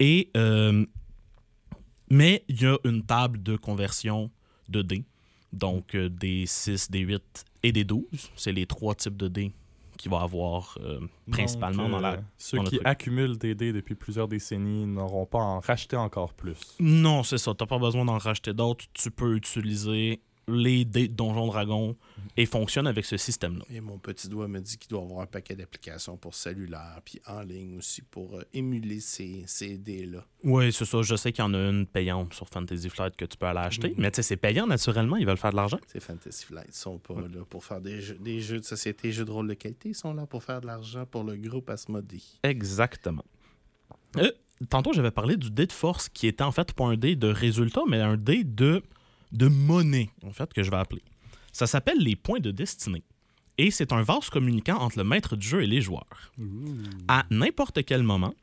[0.00, 0.84] Et, euh,
[2.10, 4.30] mais il y a une table de conversion
[4.68, 5.04] de dés.
[5.52, 8.04] Donc, euh, des 6, des 8 et des 12.
[8.36, 9.52] C'est les trois types de dés
[9.98, 12.86] qu'il va avoir euh, principalement Donc, dans la Ceux dans qui truc.
[12.86, 16.56] accumulent des dés depuis plusieurs décennies n'auront pas à en racheter encore plus.
[16.78, 17.52] Non, c'est ça.
[17.54, 18.86] T'as pas besoin d'en racheter d'autres.
[18.94, 21.96] Tu peux utiliser les dés de Donjon Dragon
[22.36, 23.64] et fonctionne avec ce système-là.
[23.70, 27.20] Et mon petit doigt me dit qu'il doit avoir un paquet d'applications pour cellulaire, puis
[27.26, 30.24] en ligne aussi pour euh, émuler ces, ces dés-là.
[30.44, 31.02] Oui, c'est ça.
[31.02, 33.60] Je sais qu'il y en a une payante sur Fantasy Flight que tu peux aller
[33.60, 33.94] acheter.
[33.98, 35.16] Mais tu sais, c'est payant naturellement.
[35.16, 35.78] Ils veulent faire de l'argent.
[35.86, 39.12] Ces Fantasy Flight ils sont pas là pour faire des jeux, des jeux de société,
[39.12, 39.90] jeux de rôle de qualité.
[39.90, 42.38] Ils sont là pour faire de l'argent pour le groupe Asmodee.
[42.42, 43.24] Exactement.
[44.16, 44.30] Euh,
[44.68, 47.28] tantôt, j'avais parlé du dé de force qui était en fait pas un dé de
[47.28, 48.82] résultat, mais un dé de,
[49.32, 51.02] de monnaie, en fait, que je vais appeler.
[51.52, 53.04] Ça s'appelle les points de destinée.
[53.58, 56.32] Et c'est un vase communicant entre le maître du jeu et les joueurs.
[57.08, 58.34] À n'importe quel moment,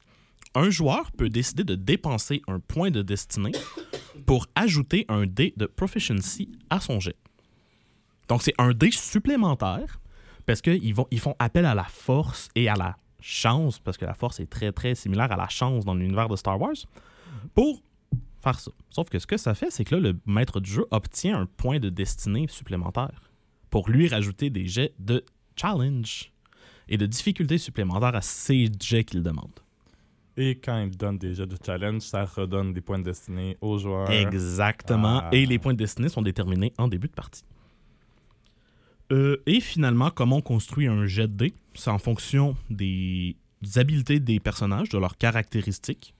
[0.53, 3.53] un joueur peut décider de dépenser un point de destinée
[4.25, 7.15] pour ajouter un dé de proficiency à son jet.
[8.27, 9.99] Donc, c'est un dé supplémentaire
[10.45, 14.13] parce qu'ils ils font appel à la force et à la chance, parce que la
[14.13, 16.75] force est très, très similaire à la chance dans l'univers de Star Wars,
[17.53, 17.81] pour
[18.47, 18.71] faire ça.
[18.89, 21.45] Sauf que ce que ça fait, c'est que là, le maître du jeu obtient un
[21.45, 23.31] point de destinée supplémentaire
[23.69, 25.23] pour lui rajouter des jets de
[25.55, 26.31] challenge
[26.87, 29.51] et de difficultés supplémentaires à ces jets qu'il demande.
[30.37, 33.79] Et quand ils donnent des jeux de challenge, ça redonne des points de destinée aux
[33.79, 34.09] joueurs.
[34.09, 35.21] Exactement.
[35.23, 35.29] Ah.
[35.31, 37.43] Et les points de destinée sont déterminés en début de partie.
[39.11, 41.53] Euh, et finalement, comment on construit un jet de dés?
[41.73, 43.35] C'est en fonction des
[43.75, 46.13] habiletés des personnages, de leurs caractéristiques.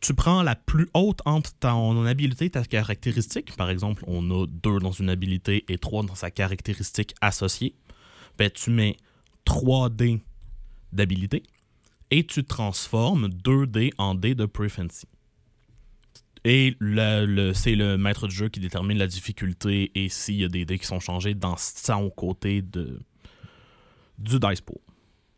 [0.00, 3.56] Tu prends la plus haute entre ton habilité et ta caractéristique.
[3.56, 7.74] Par exemple, on a deux dans une habilité et trois dans sa caractéristique associée.
[8.38, 8.96] Ben, tu mets
[9.46, 10.20] 3 dés
[10.92, 11.42] d'habilité
[12.10, 15.06] et tu transformes 2 dés en dés de proficiency.
[16.44, 16.76] Et
[17.54, 20.78] c'est le maître du jeu qui détermine la difficulté et s'il y a des dés
[20.78, 23.00] qui sont changés dans son côté de,
[24.18, 24.78] du dice pool.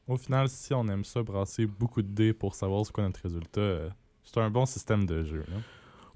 [0.06, 3.22] Au final, si on aime ça, brasser beaucoup de dés pour savoir c'est quoi notre
[3.22, 3.90] résultat, euh,
[4.32, 5.44] c'est un bon système de jeu.
[5.48, 5.56] là.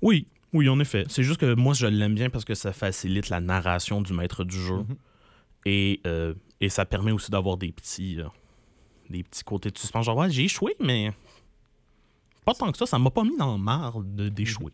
[0.03, 1.05] Oui, oui, en effet.
[1.09, 4.45] C'est juste que moi, je l'aime bien parce que ça facilite la narration du maître
[4.45, 4.77] du jeu.
[4.79, 4.97] Mhm.
[5.65, 8.27] Et, euh, et ça permet aussi d'avoir des petits, euh,
[9.09, 10.05] des petits côtés de suspense.
[10.07, 11.13] Genre, ouais, j'ai échoué, mais
[12.45, 12.87] pas tant que ça.
[12.87, 14.73] Ça m'a pas mis dans le marre de- d'échouer.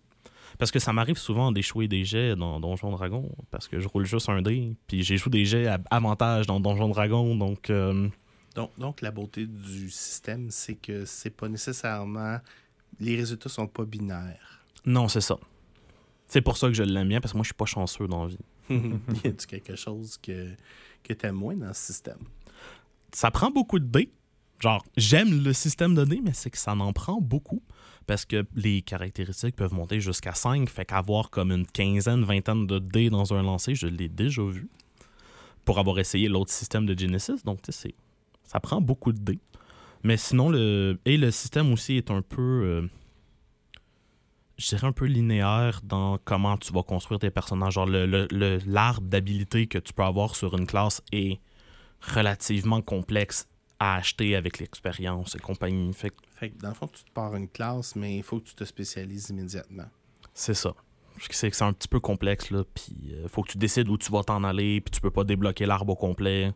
[0.59, 3.31] Parce que ça m'arrive souvent d'échouer des jets dans Donjon Dragon.
[3.51, 4.75] Parce que je roule juste un dé.
[4.87, 7.37] Puis j'échoue des jets à avantage dans Donjon Dragon.
[7.37, 8.09] Donc, euh,
[8.57, 12.39] Donc, donc, la beauté du système, c'est que c'est pas nécessairement.
[13.01, 14.65] Les résultats sont pas binaires.
[14.85, 15.39] non, c'est ça.
[16.27, 17.21] C'est pour ça que je l'aime bien.
[17.21, 18.39] Parce que moi, je suis pas chanceux dans la vie.
[19.25, 20.51] y a-tu quelque chose que,
[21.03, 22.19] que t'aimes moins dans ce système?
[23.13, 24.11] ça prend beaucoup de dés.
[24.61, 27.63] Genre, j'aime le système de dés, mais c'est que ça en prend beaucoup.
[28.07, 30.69] Parce que les caractéristiques peuvent monter jusqu'à 5.
[30.69, 34.69] Fait qu'avoir comme une quinzaine, vingtaine de dés dans un lancer, je l'ai déjà vu.
[35.65, 37.43] Pour avoir essayé l'autre système de Genesis.
[37.45, 37.95] Donc, tu sais, c'est-
[38.45, 39.39] ça prend beaucoup de dés.
[40.03, 40.99] Mais sinon, le.
[41.05, 42.43] Et le système aussi est un peu.
[42.65, 42.89] euh,
[44.57, 47.75] je dirais un peu linéaire dans comment tu vas construire tes personnages.
[47.75, 51.39] Genre, le- le- le- l'arbre d'habilité que tu peux avoir sur une classe est
[52.01, 55.93] relativement complexe à acheter avec l'expérience et compagnie.
[55.93, 58.41] Fait que Fait que dans le fond, tu te pars une classe, mais il faut
[58.41, 59.87] que tu te spécialises immédiatement.
[60.35, 60.75] c'est ça.
[61.21, 62.63] C'est que c'est un petit peu complexe, là.
[62.75, 65.25] Puis euh, faut que tu décides où tu vas t'en aller, puis tu peux pas
[65.25, 66.53] débloquer l'arbre au complet.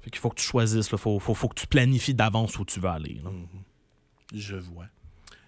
[0.00, 0.98] Fait qu'il faut que tu choisisses, là.
[0.98, 3.20] Faut, faut, faut que tu planifies d'avance où tu vas aller.
[3.22, 3.46] Mhm.
[4.34, 4.86] Je vois.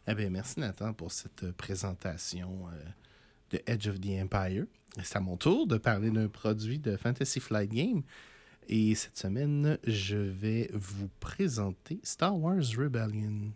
[0.06, 2.82] Eh bien, merci Nathan pour cette euh, présentation euh,
[3.50, 4.64] de Edge of the Empire.
[5.02, 8.02] C'est à mon tour de parler d'un produit de Fantasy Flight Game.
[8.68, 13.52] Et cette semaine, je vais vous présenter Star Wars Rebellion.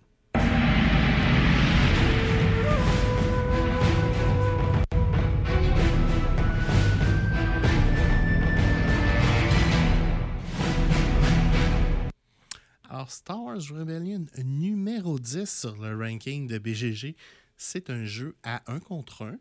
[13.09, 17.15] Star Wars Rebellion, numéro 10 sur le ranking de BGG.
[17.57, 19.37] C'est un jeu à 1 contre 1.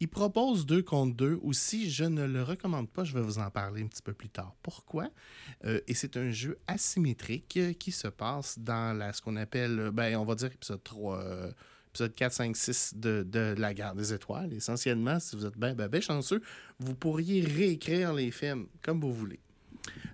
[0.00, 1.90] Il propose 2 contre 2 aussi.
[1.90, 3.04] Je ne le recommande pas.
[3.04, 4.54] Je vais vous en parler un petit peu plus tard.
[4.62, 5.08] Pourquoi?
[5.64, 9.90] Euh, et c'est un jeu asymétrique euh, qui se passe dans ce qu'on appelle, euh,
[9.90, 11.52] ben, on va dire épisode 3, euh,
[11.88, 14.52] épisode 4, 5, 6 de, la guerre des étoiles.
[14.52, 16.42] Essentiellement, si vous êtes bien chanceux,
[16.78, 19.40] vous pourriez réécrire les films comme vous voulez.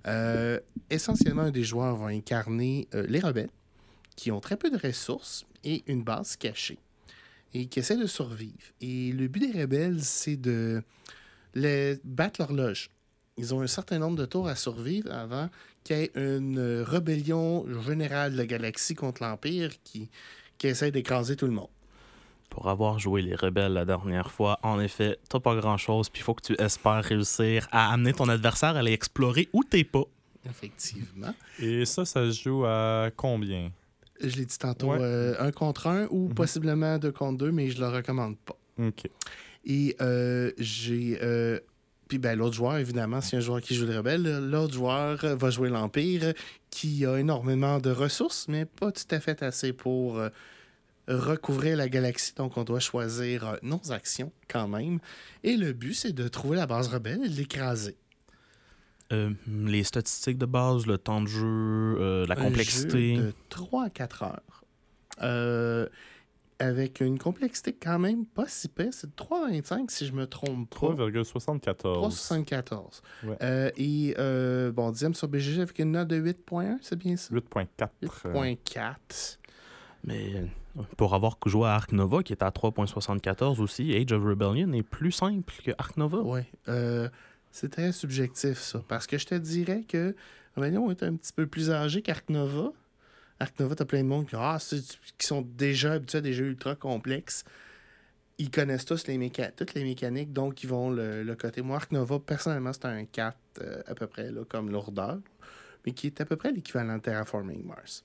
[0.07, 3.51] Euh, essentiellement, des joueurs va incarner euh, les rebelles
[4.17, 6.79] qui ont très peu de ressources et une base cachée
[7.53, 8.73] et qui essaient de survivre.
[8.81, 10.83] Et le but des rebelles, c'est de
[11.55, 12.91] les battre l'horloge.
[13.37, 15.49] Ils ont un certain nombre de tours à survivre avant
[15.83, 20.09] qu'il y ait une euh, rébellion générale de la galaxie contre l'Empire qui
[20.63, 21.69] essaie d'écraser tout le monde.
[22.51, 26.21] Pour avoir joué les rebelles la dernière fois, en effet, t'as pas grand chose, puis
[26.21, 29.85] il faut que tu espères réussir à amener ton adversaire à aller explorer où t'es
[29.85, 30.03] pas.
[30.49, 31.35] Effectivement.
[31.61, 33.71] Et ça, ça se joue à combien?
[34.21, 34.99] Je l'ai dit tantôt, Ouais.
[35.01, 36.35] euh, un contre un ou Mhm.
[36.35, 38.57] possiblement deux contre deux, mais je le recommande pas.
[38.79, 39.05] OK.
[39.65, 41.19] Et euh, j'ai.
[41.23, 41.59] euh,
[42.09, 45.51] puis ben, l'autre joueur, évidemment, si un joueur qui joue le rebelle, l'autre joueur va
[45.51, 46.33] jouer l'Empire,
[46.69, 50.29] qui a énormément de ressources, mais pas tout à fait assez pour euh,
[51.17, 52.35] recouvrir la galaxie.
[52.37, 54.99] Donc, on doit choisir euh, nos actions quand même.
[55.45, 57.97] Et le but, c'est de trouver la base rebelle et de l'écraser.
[59.13, 63.17] Euh, les statistiques de base, le temps de jeu, euh, la Un complexité.
[63.17, 64.65] jeu de 3 à 4 heures.
[65.23, 65.87] Euh,
[66.61, 68.91] avec une complexité quand même pas si pire.
[68.93, 70.77] C'est de 3,25 si je me trompe pas.
[70.95, 71.73] 3,74.
[71.73, 73.01] 3,74.
[73.25, 73.37] Ouais.
[73.43, 77.35] Euh, et euh, bon, dixième sur BGG avec une note de 8,1, c'est bien ça?
[77.35, 77.67] 8.4.
[78.27, 79.39] euh, 8,4.
[80.05, 80.45] Mais euh,
[80.97, 84.83] pour avoir joué à Ark Nova, qui est à 3.74 aussi, Age of Rebellion est
[84.83, 86.19] plus simple que Ark Nova.
[86.19, 86.41] Oui.
[86.69, 87.09] Euh,
[87.51, 88.83] c'est très subjectif, ça.
[88.89, 90.15] Parce que je te dirais que
[90.57, 92.73] Rebellion est un petit peu plus âgé qu'Ark Nova.
[93.41, 94.59] Ark Nova, t'as plein de monde qui, ah,
[95.19, 97.45] qui sont déjà habitués à des jeux ultra complexes.
[98.39, 101.63] Ils connaissent tous les toutes les mécaniques, donc ils vont le, le coter.
[101.63, 105.19] Moi, Ark Nova, personnellement, c'est un 4 euh, à peu près, là, comme lourdeur,
[105.85, 108.03] mais qui est à peu près l'équivalent de Terraforming Mars.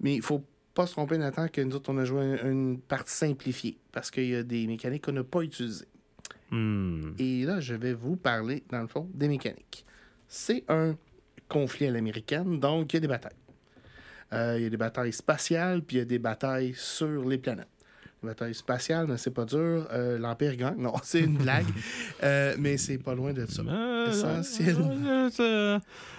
[0.00, 0.44] Mais il faut
[0.76, 4.10] pas se tromper, Nathan, que nous autres, on a joué un- une partie simplifiée, parce
[4.10, 5.88] qu'il y a des mécaniques qu'on n'a pas utilisées.
[6.50, 7.12] Hmm.
[7.18, 9.86] Et là, je vais vous parler, dans le fond, des mécaniques.
[10.28, 10.96] C'est un
[11.48, 13.32] conflit à l'américaine, donc il y a des batailles.
[14.32, 17.38] Euh, il y a des batailles spatiales, puis il y a des batailles sur les
[17.38, 17.68] planètes.
[18.22, 19.86] Les batailles spatiales, mais c'est pas dur.
[19.92, 20.76] Euh, L'Empire gagne.
[20.78, 21.66] Non, c'est une blague.
[22.22, 23.62] Euh, mais c'est pas loin de ça.
[23.62, 25.28] Euh, Essentiellement.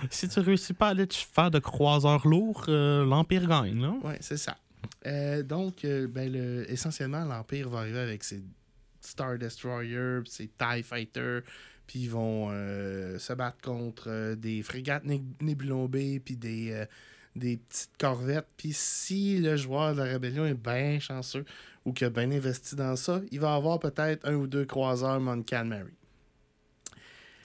[0.09, 3.81] si tu réussis pas à aller te faire de croiseurs lourds, l'Empire gagne.
[3.81, 3.93] Là.
[4.03, 4.55] Oui, c'est ça.
[5.43, 8.41] Donc, ben, le- essentiellement, l'Empire va arriver avec ses
[9.01, 11.39] Star Destroyer, puis ses TIE Fighter,
[11.87, 16.85] puis ils vont se battre contre des frégates né- Nebulon B, puis des,
[17.35, 18.47] des petites corvettes.
[18.57, 21.45] Puis si le joueur de la rébellion est bien chanceux
[21.87, 25.19] ou qui a bien investi dans ça, il va avoir peut-être un ou deux croiseurs
[25.21, 25.93] Moncan Mary.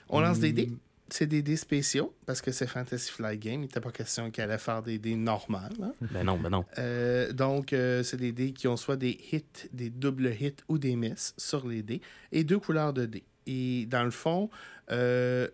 [0.09, 0.71] On lance des dés.
[1.09, 3.53] C'est des dés spéciaux parce que c'est Fantasy Flight Game.
[3.55, 5.71] Il n'était pas question qu'elle allait faire des dés normales.
[5.81, 5.93] hein.
[6.11, 6.65] Ben non, ben non.
[6.79, 10.77] Euh, donc, euh, c'est des dés qui ont soit des hits, des doubles hits ou
[10.77, 12.01] des misses sur les dés
[12.31, 13.23] et deux couleurs de dés.
[13.45, 14.49] Et dans le fond,
[14.91, 15.47] euh,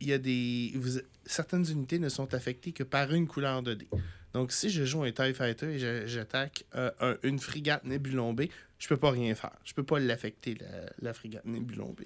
[0.00, 0.72] il y a des.
[0.76, 3.88] vous- certaines unités ne sont affectées que par une couleur de dés.
[4.36, 8.42] Donc, si je joue un TIE Fighter et j'attaque euh, un- une frégate Nebulon B,
[8.78, 9.56] je peux pas rien faire.
[9.64, 12.02] Je peux pas l'affecter, la, la frégate Nebulon B.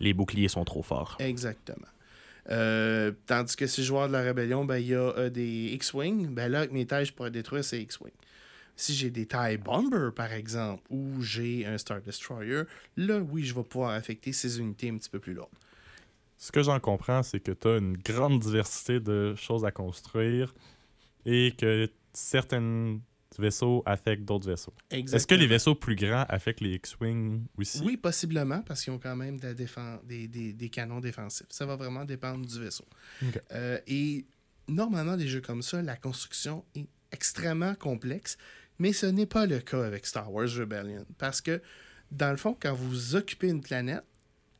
[0.00, 1.16] Les boucliers sont trop forts.
[1.20, 1.86] Exactement.
[2.50, 5.72] Euh, tandis que si je joueur de la rébellion, ben, il y a euh, des
[5.74, 6.28] X-Wing.
[6.34, 8.12] Ben là, avec mes tailles, je pourrais détruire ces X-Wing.
[8.76, 12.62] Si j'ai des TIE Bomber, par exemple, ou j'ai un Star Destroyer,
[12.96, 15.52] là, oui, je vais pouvoir affecter ces unités un petit peu plus lourdes.
[16.38, 20.54] Ce que j'en comprends, c'est que tu as une grande diversité de choses à construire
[21.26, 23.00] et que certains
[23.38, 24.74] vaisseaux affectent d'autres vaisseaux.
[24.90, 27.82] Est-ce que les vaisseaux plus grands affectent les X-Wing aussi?
[27.84, 29.54] Oui, possiblement, parce qu'ils ont quand même de la
[30.04, 31.46] des, des- des canons défensifs.
[31.50, 32.86] Ça va vraiment dépendre du vaisseau.
[33.26, 33.42] Ok.
[33.52, 34.24] Euh, et
[34.68, 38.36] normalement, des jeux comme ça, la construction est extrêmement complexe,
[38.78, 41.04] mais ce n'est pas le cas avec Star Wars Rebellion.
[41.18, 41.60] Parce que,
[42.12, 44.04] dans le fond, quand vous occupez une planète,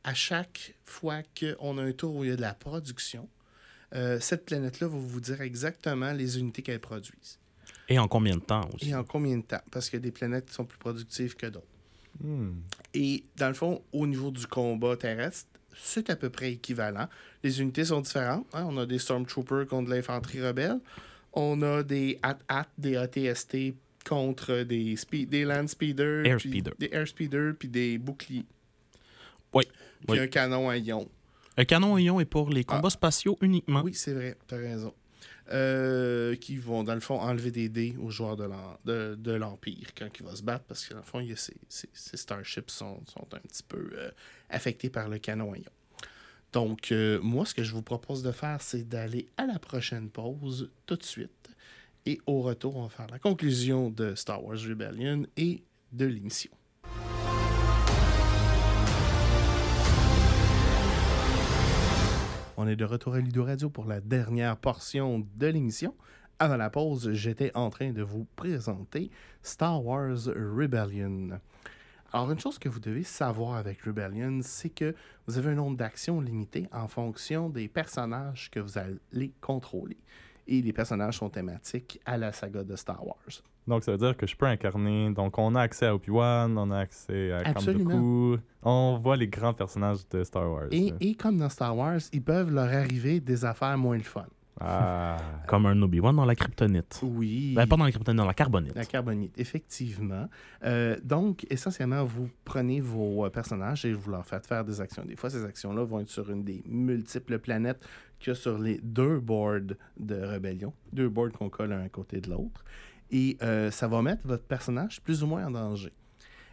[0.03, 3.29] à chaque fois qu'on a un tour où il y a de la production,
[3.95, 7.39] euh, cette planète-là va vous dire exactement les unités qu'elle produise.
[7.87, 8.89] Et en combien de temps aussi?
[8.89, 9.61] Et en combien de temps?
[9.71, 11.65] Parce qu'il y a des planètes qui sont plus productives que d'autres.
[12.23, 12.53] Hmm.
[12.93, 17.07] Et dans le fond, au niveau du combat terrestre, c'est à peu près équivalent.
[17.43, 18.47] Les unités sont différentes.
[18.53, 18.65] hein.
[18.69, 20.79] On a des Stormtroopers contre de l'infanterie rebelle.
[21.33, 23.75] On a des AT-AT, des ATST
[24.07, 26.25] contre des, speed, des Land Speeders.
[26.25, 26.73] Air puis Speeder.
[26.79, 28.45] Des Air Speeders, puis des boucliers.
[29.53, 29.63] Oui.
[30.07, 30.19] Puis Oui.
[30.19, 31.09] un canon à ion.
[31.57, 32.89] Un canon à ion est pour les combats Ah.
[32.89, 33.81] spatiaux uniquement.
[33.83, 34.93] Oui, c'est vrai, t'as raison.
[35.51, 40.25] euh, qui vont, dans le fond, enlever des dés aux joueurs de l'Empire quand il
[40.25, 43.27] va se battre, parce que, dans le fond, il ces, ces- ces starships sont, sont
[43.31, 44.09] un petit peu euh,
[44.49, 45.69] affectés par le canon à ion.
[46.51, 50.09] Donc, euh, moi, ce que je vous propose de faire, c'est d'aller à la prochaine
[50.09, 51.49] pause tout de suite.
[52.07, 56.49] Et au retour, on va faire la conclusion de Star Wars Rebellion et de l'émission.
[62.65, 65.93] On est de retour à Ludo Radio pour la dernière portion de l'émission.
[66.39, 69.11] Avant la pause, j'étais en train de vous présenter
[69.43, 71.39] Star Wars Rebellion.
[72.11, 74.95] Alors, une chose que vous devez savoir avec Rebellion, c'est que
[75.27, 79.99] vous avez un nombre d'actions limité en fonction des personnages que vous allez contrôler.
[80.47, 83.43] Et les personnages sont thématiques à la saga de Star Wars.
[83.67, 85.11] Donc, ça veut dire que je peux incarner.
[85.11, 88.39] Donc, on a accès à Obi-Wan, on a accès à Count.
[88.61, 90.67] On voit les grands personnages de Star Wars.
[90.71, 94.25] Et, et comme dans Star Wars, ils peuvent leur arriver des affaires moins le fun.
[94.59, 95.17] Ah.
[95.47, 97.01] Comme un Obi-Wan dans la kryptonite.
[97.03, 97.53] Oui.
[97.55, 98.73] Ben, pas dans la kryptonite, dans la carbonite.
[98.73, 100.29] La carbonite, effectivement.
[100.63, 105.03] Euh, donc, essentiellement, vous prenez vos euh, personnages et vous leur faites faire des actions.
[105.03, 107.85] Des fois, ces actions-là vont être sur une des multiples planètes
[108.19, 110.73] qu'il y a sur les deux boards de rébellion.
[110.93, 112.63] Deux boards qu'on colle un à côté de l'autre.
[113.11, 115.93] Et euh, ça va mettre votre personnage plus ou moins en danger.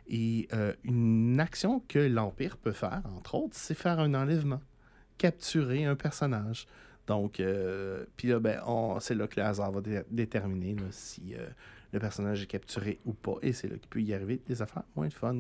[0.09, 4.61] Et euh, une action que l'Empire peut faire, entre autres, c'est faire un enlèvement.
[5.19, 6.67] Capturer un personnage.
[7.07, 8.61] Donc, euh, puis là, ben,
[9.01, 11.47] c'est là que le hasard va dé- déterminer là, si euh,
[11.93, 13.35] le personnage est capturé ou pas.
[13.43, 15.37] Et c'est là qu'il peut y arriver des affaires moins de fun.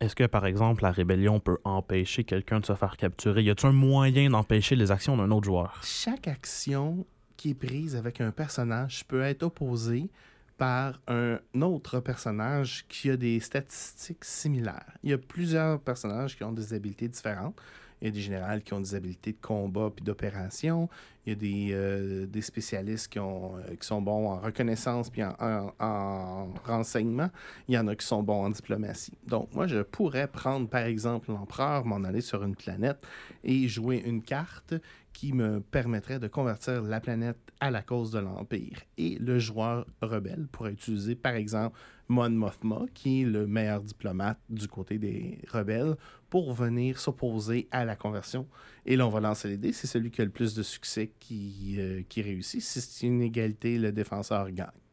[0.00, 3.42] Est-ce que, par exemple, la rébellion peut empêcher quelqu'un de se faire capturer?
[3.42, 5.80] Y a-t-il un moyen d'empêcher les actions d'un autre joueur?
[5.84, 7.06] Chaque action
[7.36, 10.10] qui est prise avec un personnage peut être opposée
[10.56, 14.92] par un autre personnage qui a des statistiques similaires.
[15.02, 17.56] Il y a plusieurs personnages qui ont des habiletés différentes.
[18.00, 20.88] Il y a des générales qui ont des habiletés de combat puis d'opération.
[21.24, 25.08] Il y a des, euh, des spécialistes qui, ont, euh, qui sont bons en reconnaissance
[25.08, 27.30] puis en, en- en renseignement.
[27.66, 29.16] Il y en a qui sont bons en diplomatie.
[29.26, 32.98] Donc, moi, je pourrais prendre, par exemple, l'empereur, m'en aller sur une planète
[33.42, 34.74] et jouer une carte
[35.14, 38.80] qui me permettrait de convertir la planète à la cause de l'Empire.
[38.98, 44.38] Et le joueur rebelle pourrait utiliser, par exemple, Mon Mothma, qui est le meilleur diplomate
[44.50, 45.96] du côté des rebelles,
[46.28, 48.46] pour venir s'opposer à la conversion.
[48.84, 49.72] Et là, on va lancer les dés.
[49.72, 52.60] C'est celui qui a le plus de succès qui, euh, qui réussit.
[52.60, 54.83] Si c'est une égalité, le défenseur gagne.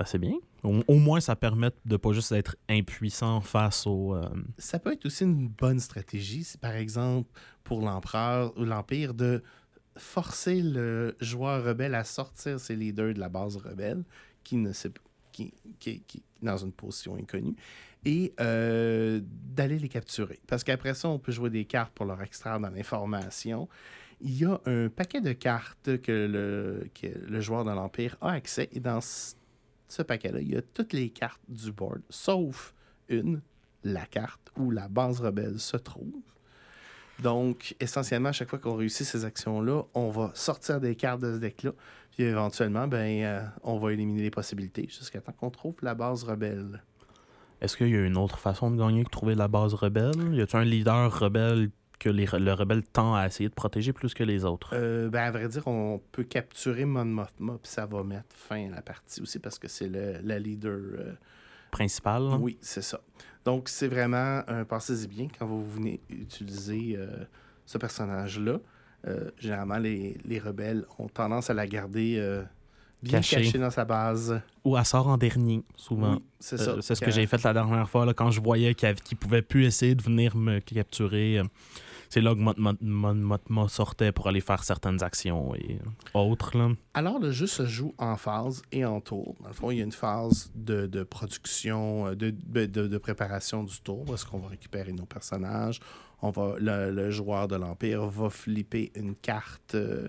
[0.00, 0.38] Ben, c'est bien.
[0.62, 4.14] Au, au moins, ça permet de pas juste être impuissant face au.
[4.14, 7.28] euh, ça peut être aussi une bonne stratégie, si par exemple
[7.64, 9.42] pour l'empereur ou l'empire de
[9.98, 14.02] forcer le joueur rebelle à sortir ses leaders de la base rebelle
[14.42, 14.90] qui ne sait
[15.32, 16.02] qui, qui,
[16.40, 17.54] dans une position inconnue
[18.06, 20.40] et euh, d'aller les capturer.
[20.46, 23.68] Parce qu'après ça, on peut jouer des cartes pour leur extraire dans l'information.
[24.22, 28.32] Il y a un paquet de cartes que le, que le joueur de l'Empire a
[28.32, 29.34] accès et dans ce,
[29.90, 32.74] ce paquet-là, il y a toutes les cartes du board, sauf
[33.08, 33.40] une,
[33.82, 36.22] la carte où la base rebelle se trouve.
[37.22, 41.34] Donc, essentiellement, à chaque fois qu'on réussit ces actions-là, on va sortir des cartes de
[41.34, 41.72] ce deck-là.
[42.12, 46.24] Puis éventuellement, ben, euh, on va éliminer les possibilités jusqu'à temps qu'on trouve la base
[46.24, 46.82] rebelle.
[47.60, 50.32] Est-ce qu'il y a une autre façon de gagner que trouver la base rebelle?
[50.32, 51.70] Y a-t-il un leader rebelle
[52.00, 54.70] que les, le rebelle tend à essayer de protéger plus que les autres?
[54.72, 58.66] Euh, ben, à vrai dire, on peut capturer Mon Mothma, puis ça va mettre fin
[58.72, 60.72] à la partie aussi parce que c'est le, la leader.
[60.72, 61.12] euh,
[61.70, 62.22] Principal?
[62.40, 63.00] Oui, c'est ça.
[63.44, 67.06] Donc, c'est vraiment un pensez-y bien quand vous venez utiliser euh,
[67.64, 68.58] ce personnage-là.
[69.38, 72.20] Généralement, les, les rebelles ont tendance à la garder
[73.02, 73.56] bien Cachée.
[73.58, 74.42] dans sa base.
[74.62, 76.16] Ou elle sort en dernier, souvent.
[76.16, 76.82] Oui, c'est Euh, ça.
[76.82, 79.40] c'est ce que j'ai fait la dernière fois, là, quand je voyais qu'il ne pouvait
[79.40, 81.40] plus essayer de venir me capturer.
[82.10, 85.78] C'est là que Mot- Mot- Mon Mothma sortait pour aller faire certaines actions et
[86.12, 86.58] autres.
[86.58, 86.70] Là.
[86.92, 89.36] Alors, le jeu se joue en phase et en tour.
[89.40, 92.30] Dans le fond, il y a une phase de, production, euh, de,
[92.66, 95.78] de, préparation du tour, est-ce qu'on va récupérer nos personnages.
[96.20, 100.08] On va, le, joueur de l'Empire va flipper une carte euh,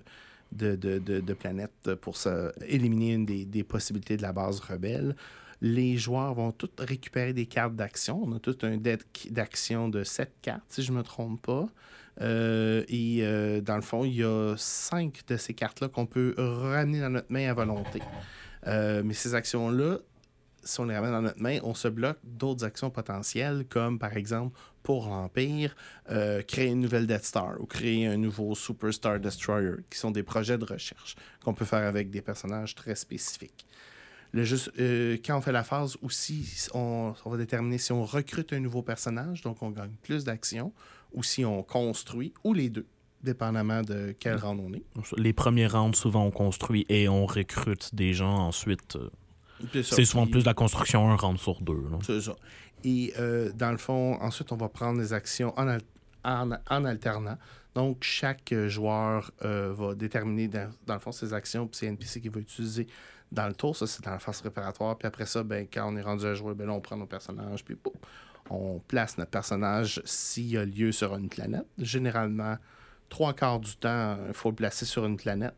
[0.51, 4.59] de, de, de, de planète pour se, éliminer une des, des possibilités de la base
[4.59, 5.15] rebelle.
[5.61, 8.21] Les joueurs vont tous récupérer des cartes d'action.
[8.23, 11.67] On a tout un deck d'action de 7 cartes, si je ne me trompe pas.
[12.19, 16.33] Euh, et euh, dans le fond, il y a cinq de ces cartes-là qu'on peut
[16.37, 18.01] ramener dans notre main à volonté.
[18.67, 19.99] Euh, mais ces actions-là,
[20.63, 24.15] si on les ramène dans notre main, on se bloque d'autres actions potentielles, comme par
[24.17, 25.75] exemple pour l'Empire,
[26.47, 30.23] créer une nouvelle Death Star ou créer un nouveau Super Star Destroyer, qui sont des
[30.23, 33.65] projets de recherche qu'on peut faire avec des personnages très spécifiques.
[34.33, 38.05] Le jeu, euh, quand on fait la phase aussi, on, on va déterminer si on
[38.05, 40.71] recrute un nouveau personnage, donc on gagne plus d'actions,
[41.13, 42.85] ou si on construit, ou les deux.
[43.23, 44.83] dépendamment de quel round on est.
[45.17, 48.35] Les premiers rounds, souvent, on construit et on recrute des gens.
[48.47, 51.83] Ensuite, euh, c'est souvent plus de la construction, un round sur deux.
[52.03, 52.35] C'est ça.
[52.83, 55.81] Et euh, dans le fond, ensuite, on va prendre les actions en, al-
[56.23, 57.37] en, en alternant.
[57.75, 62.21] Donc, chaque joueur euh, va déterminer, dans, dans le fond, ses actions puis ses NPC
[62.21, 62.87] qu'il va utiliser
[63.31, 63.75] dans le tour.
[63.75, 64.97] Ça, c'est dans la phase préparatoire.
[64.97, 67.63] Puis après ça, ben, quand on est rendu à jouer, ben, on prend nos personnages.
[67.63, 67.77] Puis
[68.49, 71.65] on place notre personnage s'il y a lieu sur une planète.
[71.77, 72.57] Généralement,
[73.09, 75.55] trois quarts du temps, il faut le placer sur une planète.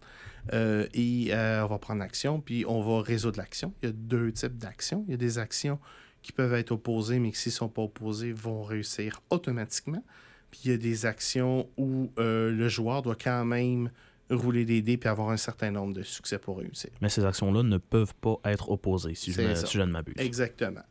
[0.51, 3.73] Euh, et euh, on va prendre action, puis on va résoudre l'action.
[3.81, 5.05] Il y a deux types d'actions.
[5.07, 5.79] Il y a des actions
[6.21, 10.03] qui peuvent être opposées, mais qui, s'ils ne sont pas opposées, vont réussir automatiquement.
[10.51, 13.89] Puis il y a des actions où euh, le joueur doit quand même
[14.29, 16.91] rouler des dés puis avoir un certain nombre de succès pour réussir.
[17.01, 20.15] Mais ces actions-là ne peuvent pas être opposées, si je, si ne m'abuse.
[20.17, 20.83] Exactement.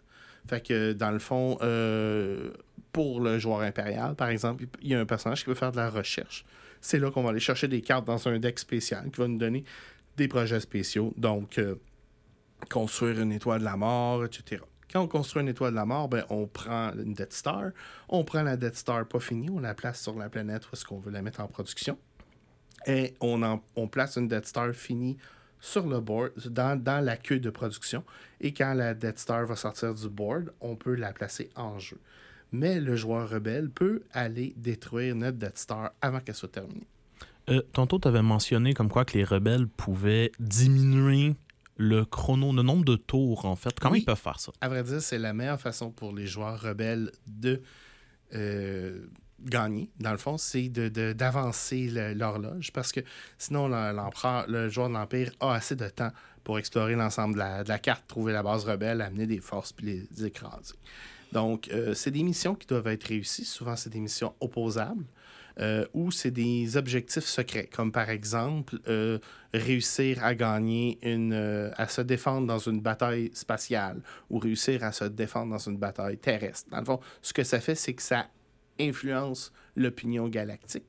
[0.46, 2.50] Fait que dans le fond, euh,
[2.92, 5.76] pour le joueur impérial, par exemple, il y a un personnage qui veut faire de
[5.76, 6.44] la recherche.
[6.80, 9.38] C'est là qu'on va aller chercher des cartes dans un deck spécial qui va nous
[9.38, 9.64] donner
[10.16, 11.14] des projets spéciaux.
[11.16, 11.76] Donc, euh,
[12.68, 14.62] construire une étoile de la mort, etc.
[14.92, 17.70] Quand on construit une étoile de la mort, ben, on prend une Death Star.
[18.08, 20.84] On prend la Death Star pas finie, on la place sur la planète où est-ce
[20.84, 21.96] qu'on veut la mettre en production.
[22.86, 25.16] Et on, en- on place une Death Star finie
[25.60, 28.02] sur le board, dans, dans la queue de production.
[28.40, 31.98] Et quand la Death Star va sortir du board, on peut la placer en jeu.
[32.50, 36.86] Mais le joueur rebelle peut aller détruire notre Death Star avant qu'elle soit terminée.
[37.48, 41.34] Euh, tantôt, tu avais mentionné comme quoi que les rebelles pouvaient diminuer
[41.76, 43.78] le chrono, le nombre de tours, en fait.
[43.80, 44.00] Comment Oui.
[44.00, 44.52] ils peuvent faire ça?
[44.60, 47.62] À vrai dire, c'est la meilleure façon pour les joueurs rebelles de
[48.34, 49.06] euh,
[49.44, 49.90] gagner.
[50.00, 53.00] Dans le fond, c'est de- de- d'avancer le- l'horloge parce que
[53.38, 56.10] sinon, le, l'empereur- le joueur de l'Empire a assez de temps
[56.44, 59.86] pour explorer l'ensemble de la, de carte, trouver la base rebelle, amener des forces puis
[59.86, 60.74] les écraser.
[61.32, 63.44] Donc, euh, c'est des missions qui doivent être réussies.
[63.44, 65.04] Souvent, c'est des missions opposables.
[65.60, 69.18] euh, ou c'est des objectifs secrets, comme par exemple euh,
[69.52, 71.34] réussir à gagner une,
[71.76, 76.16] à se défendre dans une bataille spatiale ou réussir à se défendre dans une bataille
[76.16, 76.70] terrestre.
[76.70, 78.28] Dans le fond, ce que ça fait, c'est que ça
[78.88, 80.84] influence l'opinion galactique,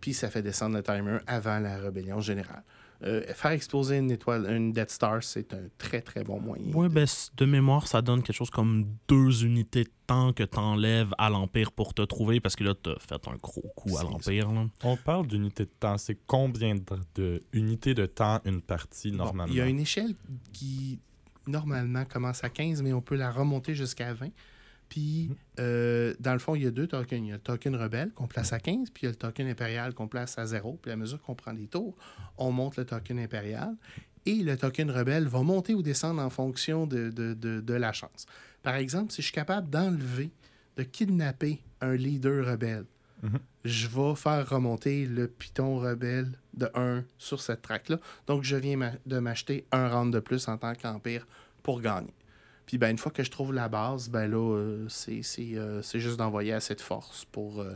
[0.00, 2.62] puis ça fait descendre le timer avant la rébellion générale.
[3.02, 6.72] Euh, faire exploser une étoile, une Death Star, c'est un très très bon moyen.
[6.74, 10.42] Oui, ben, c- de mémoire, ça donne quelque chose comme deux unités de temps que
[10.44, 13.70] tu enlèves à l'Empire pour te trouver, parce que là, tu as fait un gros
[13.76, 14.50] coup à l'Empire.
[14.50, 14.64] là.
[14.82, 15.98] On parle d'unité de temps.
[15.98, 16.82] C'est combien de,
[17.16, 19.52] de unités de temps une partie normalement?
[19.52, 20.14] il y a une échelle
[20.54, 20.98] qui,
[21.46, 24.28] normalement, commence à 15, mais on peut la remonter jusqu'à 20.
[24.88, 27.20] Puis, euh, dans le fond, il y a deux tokens.
[27.24, 29.16] Il y a le token rebelle qu'on place à 15, puis il y a le
[29.16, 30.78] token impérial qu'on place à 0.
[30.80, 31.96] Puis, à mesure qu'on prend des tours,
[32.38, 33.74] on monte le token impérial.
[34.26, 37.92] Et le token rebelle va monter ou descendre en fonction de, de- de- de la
[37.92, 38.26] chance.
[38.62, 40.30] Par exemple, si je suis capable d'enlever,
[40.76, 42.84] de kidnapper un leader rebelle,
[43.22, 43.38] Mhm.
[43.64, 47.98] je vais faire remonter le Python rebelle de 1 sur cette track-là.
[48.26, 51.26] Donc, je viens de m'acheter un round de plus en tant qu'Empire
[51.62, 52.12] pour gagner.
[52.66, 55.82] Puis, ben, une fois que je trouve la base, ben là, euh, c'est c'est, euh,
[55.82, 57.72] c'est juste d'envoyer assez de force pour, euh,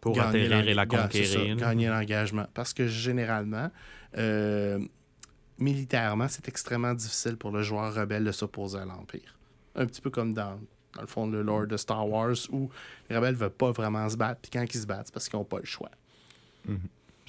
[0.00, 1.56] Pour gagner atterrir et la ça, conquérir.
[1.56, 2.46] gagner l'engagement.
[2.54, 3.70] Parce que généralement,
[4.16, 4.78] euh,
[5.58, 9.38] militairement, c'est extrêmement difficile pour le joueur rebelle de s'opposer à l'Empire.
[9.74, 10.58] Un petit peu comme dans,
[10.94, 12.70] dans le fond, le lore de Star Wars, où
[13.10, 14.40] les rebelles ne veulent pas vraiment se battre.
[14.40, 15.90] Puis quand ils se battent, c'est parce qu'ils n'ont pas le choix.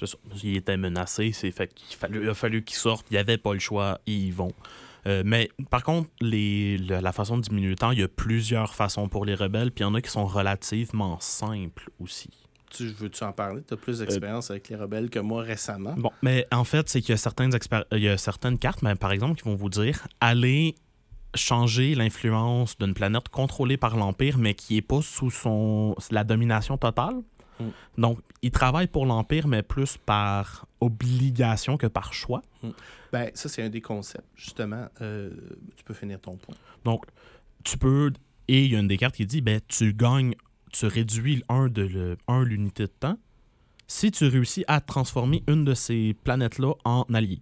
[0.00, 0.16] C'est ça.
[0.42, 3.06] Il était menacé, c'est fait qu'il fallu- il a fallu qu'ils sortent.
[3.10, 4.52] Il n'y avait pas le choix, ils y vont.
[5.08, 8.08] Euh, mais par contre, les, le- la façon de diminuer le temps, il y a
[8.08, 12.30] plusieurs façons pour les rebelles, puis il y en a qui sont relativement simples aussi.
[12.70, 13.62] Tu veux-tu en parler?
[13.66, 15.94] Tu as plus d'expérience avec les rebelles que moi récemment?
[15.96, 18.82] Bon, mais en fait, c'est qu'il y a certaines, expér- il y a certaines cartes,
[18.82, 20.74] mais par exemple, qui vont vous dire allez
[21.34, 26.76] changer l'influence d'une planète contrôlée par l'Empire, mais qui n'est pas sous son la domination
[26.76, 27.14] totale.
[27.60, 28.00] Mm.
[28.00, 32.42] Donc, ils travaillent pour l'Empire, mais plus par obligation que par choix.
[33.12, 34.26] Ben, ça, c'est un des concepts.
[34.36, 35.30] Justement, euh,
[35.76, 36.54] tu peux finir ton point.
[36.84, 37.04] Donc,
[37.64, 38.12] tu peux.
[38.48, 40.34] Et il y a une des cartes qui dit ben, tu gagnes,
[40.72, 43.18] tu réduis un de le, un l'unité de temps
[43.86, 47.40] si tu réussis à transformer une de ces planètes-là en allié.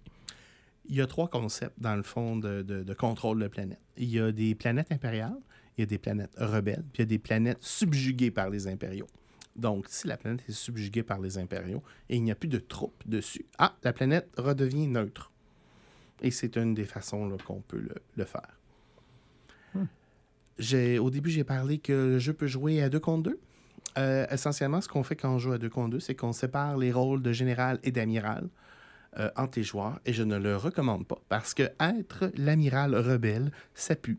[0.89, 3.81] Il y a trois concepts, dans le fond, de, de- de contrôle de planète.
[3.97, 5.35] Il y a des planètes impériales,
[5.77, 8.67] il y a des planètes rebelles, puis il y a des planètes subjuguées par les
[8.67, 9.07] impériaux.
[9.57, 12.59] Donc, si la planète est subjuguée par les impériaux et il n'y a plus de
[12.59, 15.31] troupes dessus, ah, la planète redevient neutre.
[16.21, 18.53] Et c'est une des façons qu'on peut le, le faire.
[20.59, 23.39] J'ai- Au début, j'ai parlé que le jeu peut jouer à deux contre deux.
[23.97, 26.77] Euh, essentiellement, ce qu'on fait quand on joue à deux contre deux, c'est qu'on sépare
[26.77, 28.47] les rôles de général et d'amiral
[29.19, 33.51] euh, entre les joueurs et je ne le recommande pas parce que être l'amiral rebelle,
[33.75, 34.17] ça pue.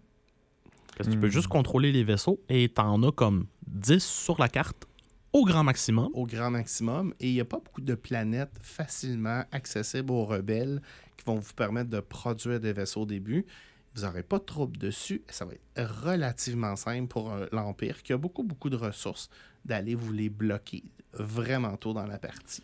[0.97, 1.31] Parce que tu peux Hmm.
[1.31, 4.87] juste contrôler les vaisseaux et t'en as comme 10 sur la carte
[5.33, 6.09] au grand maximum.
[6.13, 7.15] au grand maximum.
[7.21, 10.81] Et il n'y a pas beaucoup de planètes facilement accessibles aux rebelles
[11.17, 13.47] qui vont vous permettre de produire des vaisseaux au début.
[13.95, 15.23] Vous n'aurez pas de dessus.
[15.29, 19.29] Ça va être relativement simple pour euh, l'Empire, qui a beaucoup, beaucoup de ressources,
[19.65, 22.63] d'aller vous les bloquer vraiment tôt dans la partie.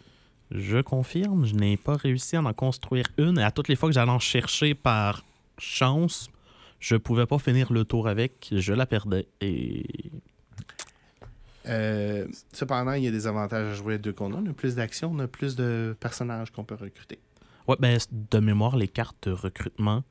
[0.51, 3.89] Je confirme, je n'ai pas réussi à en construire une et à toutes les fois
[3.89, 5.25] que j'allais en chercher par
[5.59, 6.29] chance,
[6.79, 10.13] je pouvais pas finir le tour avec, je la perdais et
[11.67, 14.37] Euh, cependant, il y a des avantages à jouer à deux qu'on a.
[14.37, 17.19] On a plus d'action, on a plus de personnages qu'on peut recruter.
[17.69, 20.03] ouais ben de mémoire les cartes de recrutement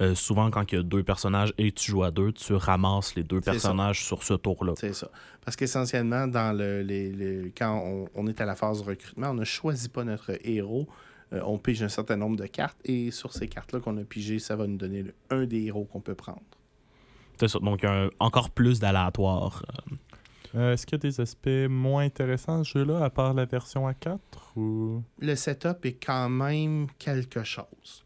[0.00, 3.14] euh, souvent quand il y a deux personnages et tu joues à deux, tu ramasses
[3.16, 3.50] les deux ça.
[3.50, 4.72] personnages sur ce tour-là.
[4.78, 5.10] C'est ça.
[5.44, 9.30] Parce qu'essentiellement, dans le, les- les- quand on, on est à la phase de recrutement,
[9.30, 10.88] on ne choisit pas notre héros.
[11.34, 14.38] Euh, on pige un certain nombre de cartes et sur ces cartes-là qu'on a pigées,
[14.38, 16.40] ça va nous donner le- un des héros qu'on peut prendre.
[17.38, 17.58] C'est ça.
[17.58, 19.62] Donc un- encore plus d'aléatoire.
[19.92, 19.96] Euh,
[20.54, 23.44] Euh, Est-ce qu'il y a des aspects moins intéressants à ce jeu-là, à part la
[23.44, 24.18] version A4
[24.56, 25.02] ou...
[25.18, 28.04] Le setup est quand même quelque chose.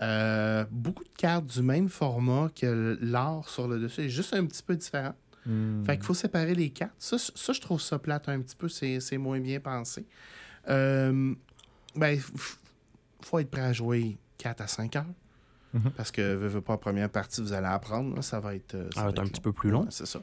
[0.00, 4.44] Euh, beaucoup de cartes du même format que l'art sur le dessus est juste un
[4.46, 5.14] petit peu différent.
[5.46, 5.84] Hmm.
[5.84, 6.94] Fait qu'il faut séparer les cartes.
[6.98, 8.68] Ça, ça, je trouve ça plate un petit peu.
[8.68, 10.06] C'est c'est moins bien pensé.
[10.68, 11.34] Euh,
[11.94, 12.20] ben,
[13.22, 15.04] faut être prêt à jouer 4 à 5 heures.
[15.76, 15.90] Mhm.
[15.96, 18.14] Parce que, veux, veux pas, en première partie, vous allez apprendre.
[18.16, 19.28] là, ça va être, euh, ça Ça va être un long.
[19.28, 19.80] petit peu plus long.
[19.82, 20.20] Ouais, c'est ça.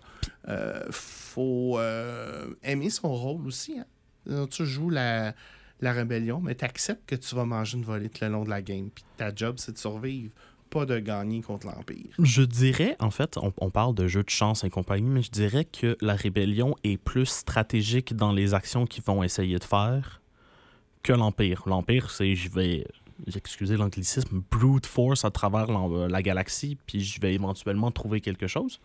[0.50, 3.80] Euh, faut euh, aimer son rôle aussi.
[3.80, 3.86] Hein.
[4.26, 5.34] Donc, Tu joues la,
[5.82, 8.50] la rébellion, mais tu acceptes que tu vas manger une volée tout le long de
[8.50, 8.90] la game.
[8.94, 10.34] Puis ta job, c'est de survivre,
[10.70, 12.08] pas de gagner contre l'Empire.
[12.20, 15.30] Je dirais, en fait, on, on parle de jeu de chance et compagnie, mais je
[15.32, 20.22] dirais que la rébellion est plus stratégique dans les actions qu'ils vont essayer de faire
[21.04, 21.64] que l'Empire.
[21.68, 22.88] L'Empire, c'est je vais,
[23.36, 28.48] excusez l'anglicisme, brute force à travers l'en- la galaxie, puis je vais éventuellement trouver quelque
[28.48, 28.80] chose.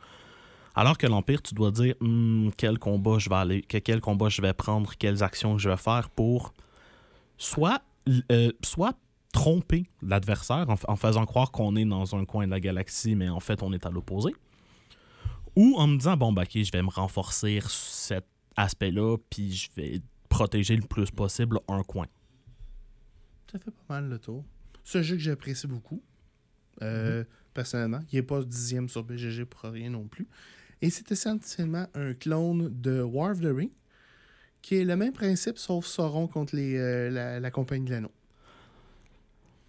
[0.75, 4.29] Alors que l'Empire, tu dois dire Hmm, quel combat je vais aller, que- quel combat
[4.29, 6.53] je vais prendre, quelles actions je vais faire pour
[7.37, 7.83] soit,
[8.33, 8.95] euh, soit
[9.33, 13.29] tromper l'adversaire en, en faisant croire qu'on est dans un coin de la galaxie, mais
[13.29, 14.35] en fait, on est à l'opposé.
[15.57, 18.25] Ou en me disant, bon, bah, ok, je vais me renforcer cet
[18.57, 22.07] aspect-là, puis je vais protéger le plus possible un coin.
[23.51, 24.45] Ça fait pas mal le tour.
[24.85, 26.03] C'est un jeu que j'apprécie beaucoup.
[26.83, 27.25] Euh,
[27.55, 30.29] Personnellement, il n'est pas dixième sur BGG pour rien non plus.
[30.81, 33.71] Et c'est essentiellement un clone de War of the Ring,
[34.63, 38.13] qui est le même principe, sauf Sauron contre les, euh, la, la compagnie de l'anneau.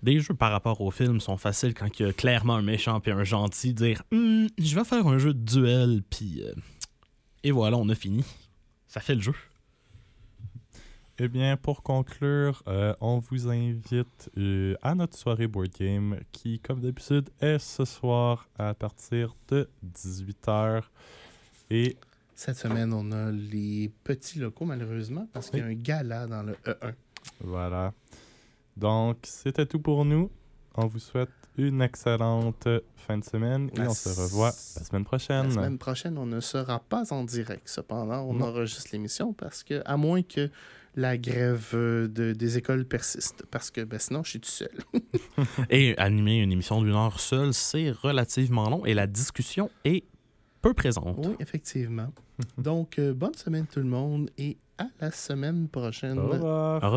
[0.03, 2.99] Des jeux par rapport au film sont faciles quand il y a clairement un méchant
[3.01, 6.43] puis un gentil, dire Hmm, je vais faire un jeu de duel, puis.
[6.43, 6.53] euh,
[7.43, 8.23] et voilà, on a fini.
[8.87, 9.33] Ça fait le jeu.
[11.21, 16.59] Eh bien, pour conclure, euh, on vous invite euh, à notre soirée board game qui,
[16.59, 20.83] comme d'habitude, est ce soir à partir de 18h.
[21.71, 21.97] Et
[22.35, 26.43] Cette semaine, on a les petits locaux, malheureusement, parce qu'il y a un gala dans
[26.43, 26.93] le E E1.
[27.41, 27.93] voilà.
[28.77, 30.31] Donc, c'était tout pour nous.
[30.75, 35.03] On vous souhaite une excellente fin de semaine et La on se revoit la semaine
[35.03, 35.47] prochaine.
[35.47, 37.63] La semaine prochaine, on ne sera pas en direct.
[37.67, 38.45] Cependant, on Non.
[38.45, 40.49] enregistre l'émission parce que, à moins que
[40.95, 44.71] la grève euh, de- des écoles persiste, parce que ben, sinon, je suis tout seul.
[45.69, 50.03] Et animer une émission d'une heure seule, c'est relativement long et la discussion est
[50.61, 51.25] peu présente.
[51.25, 52.11] Oui, effectivement.
[52.57, 56.17] Donc, euh, bonne semaine tout le monde et à la semaine prochaine.
[56.17, 56.41] Au revoir.
[56.83, 56.93] Au revoir.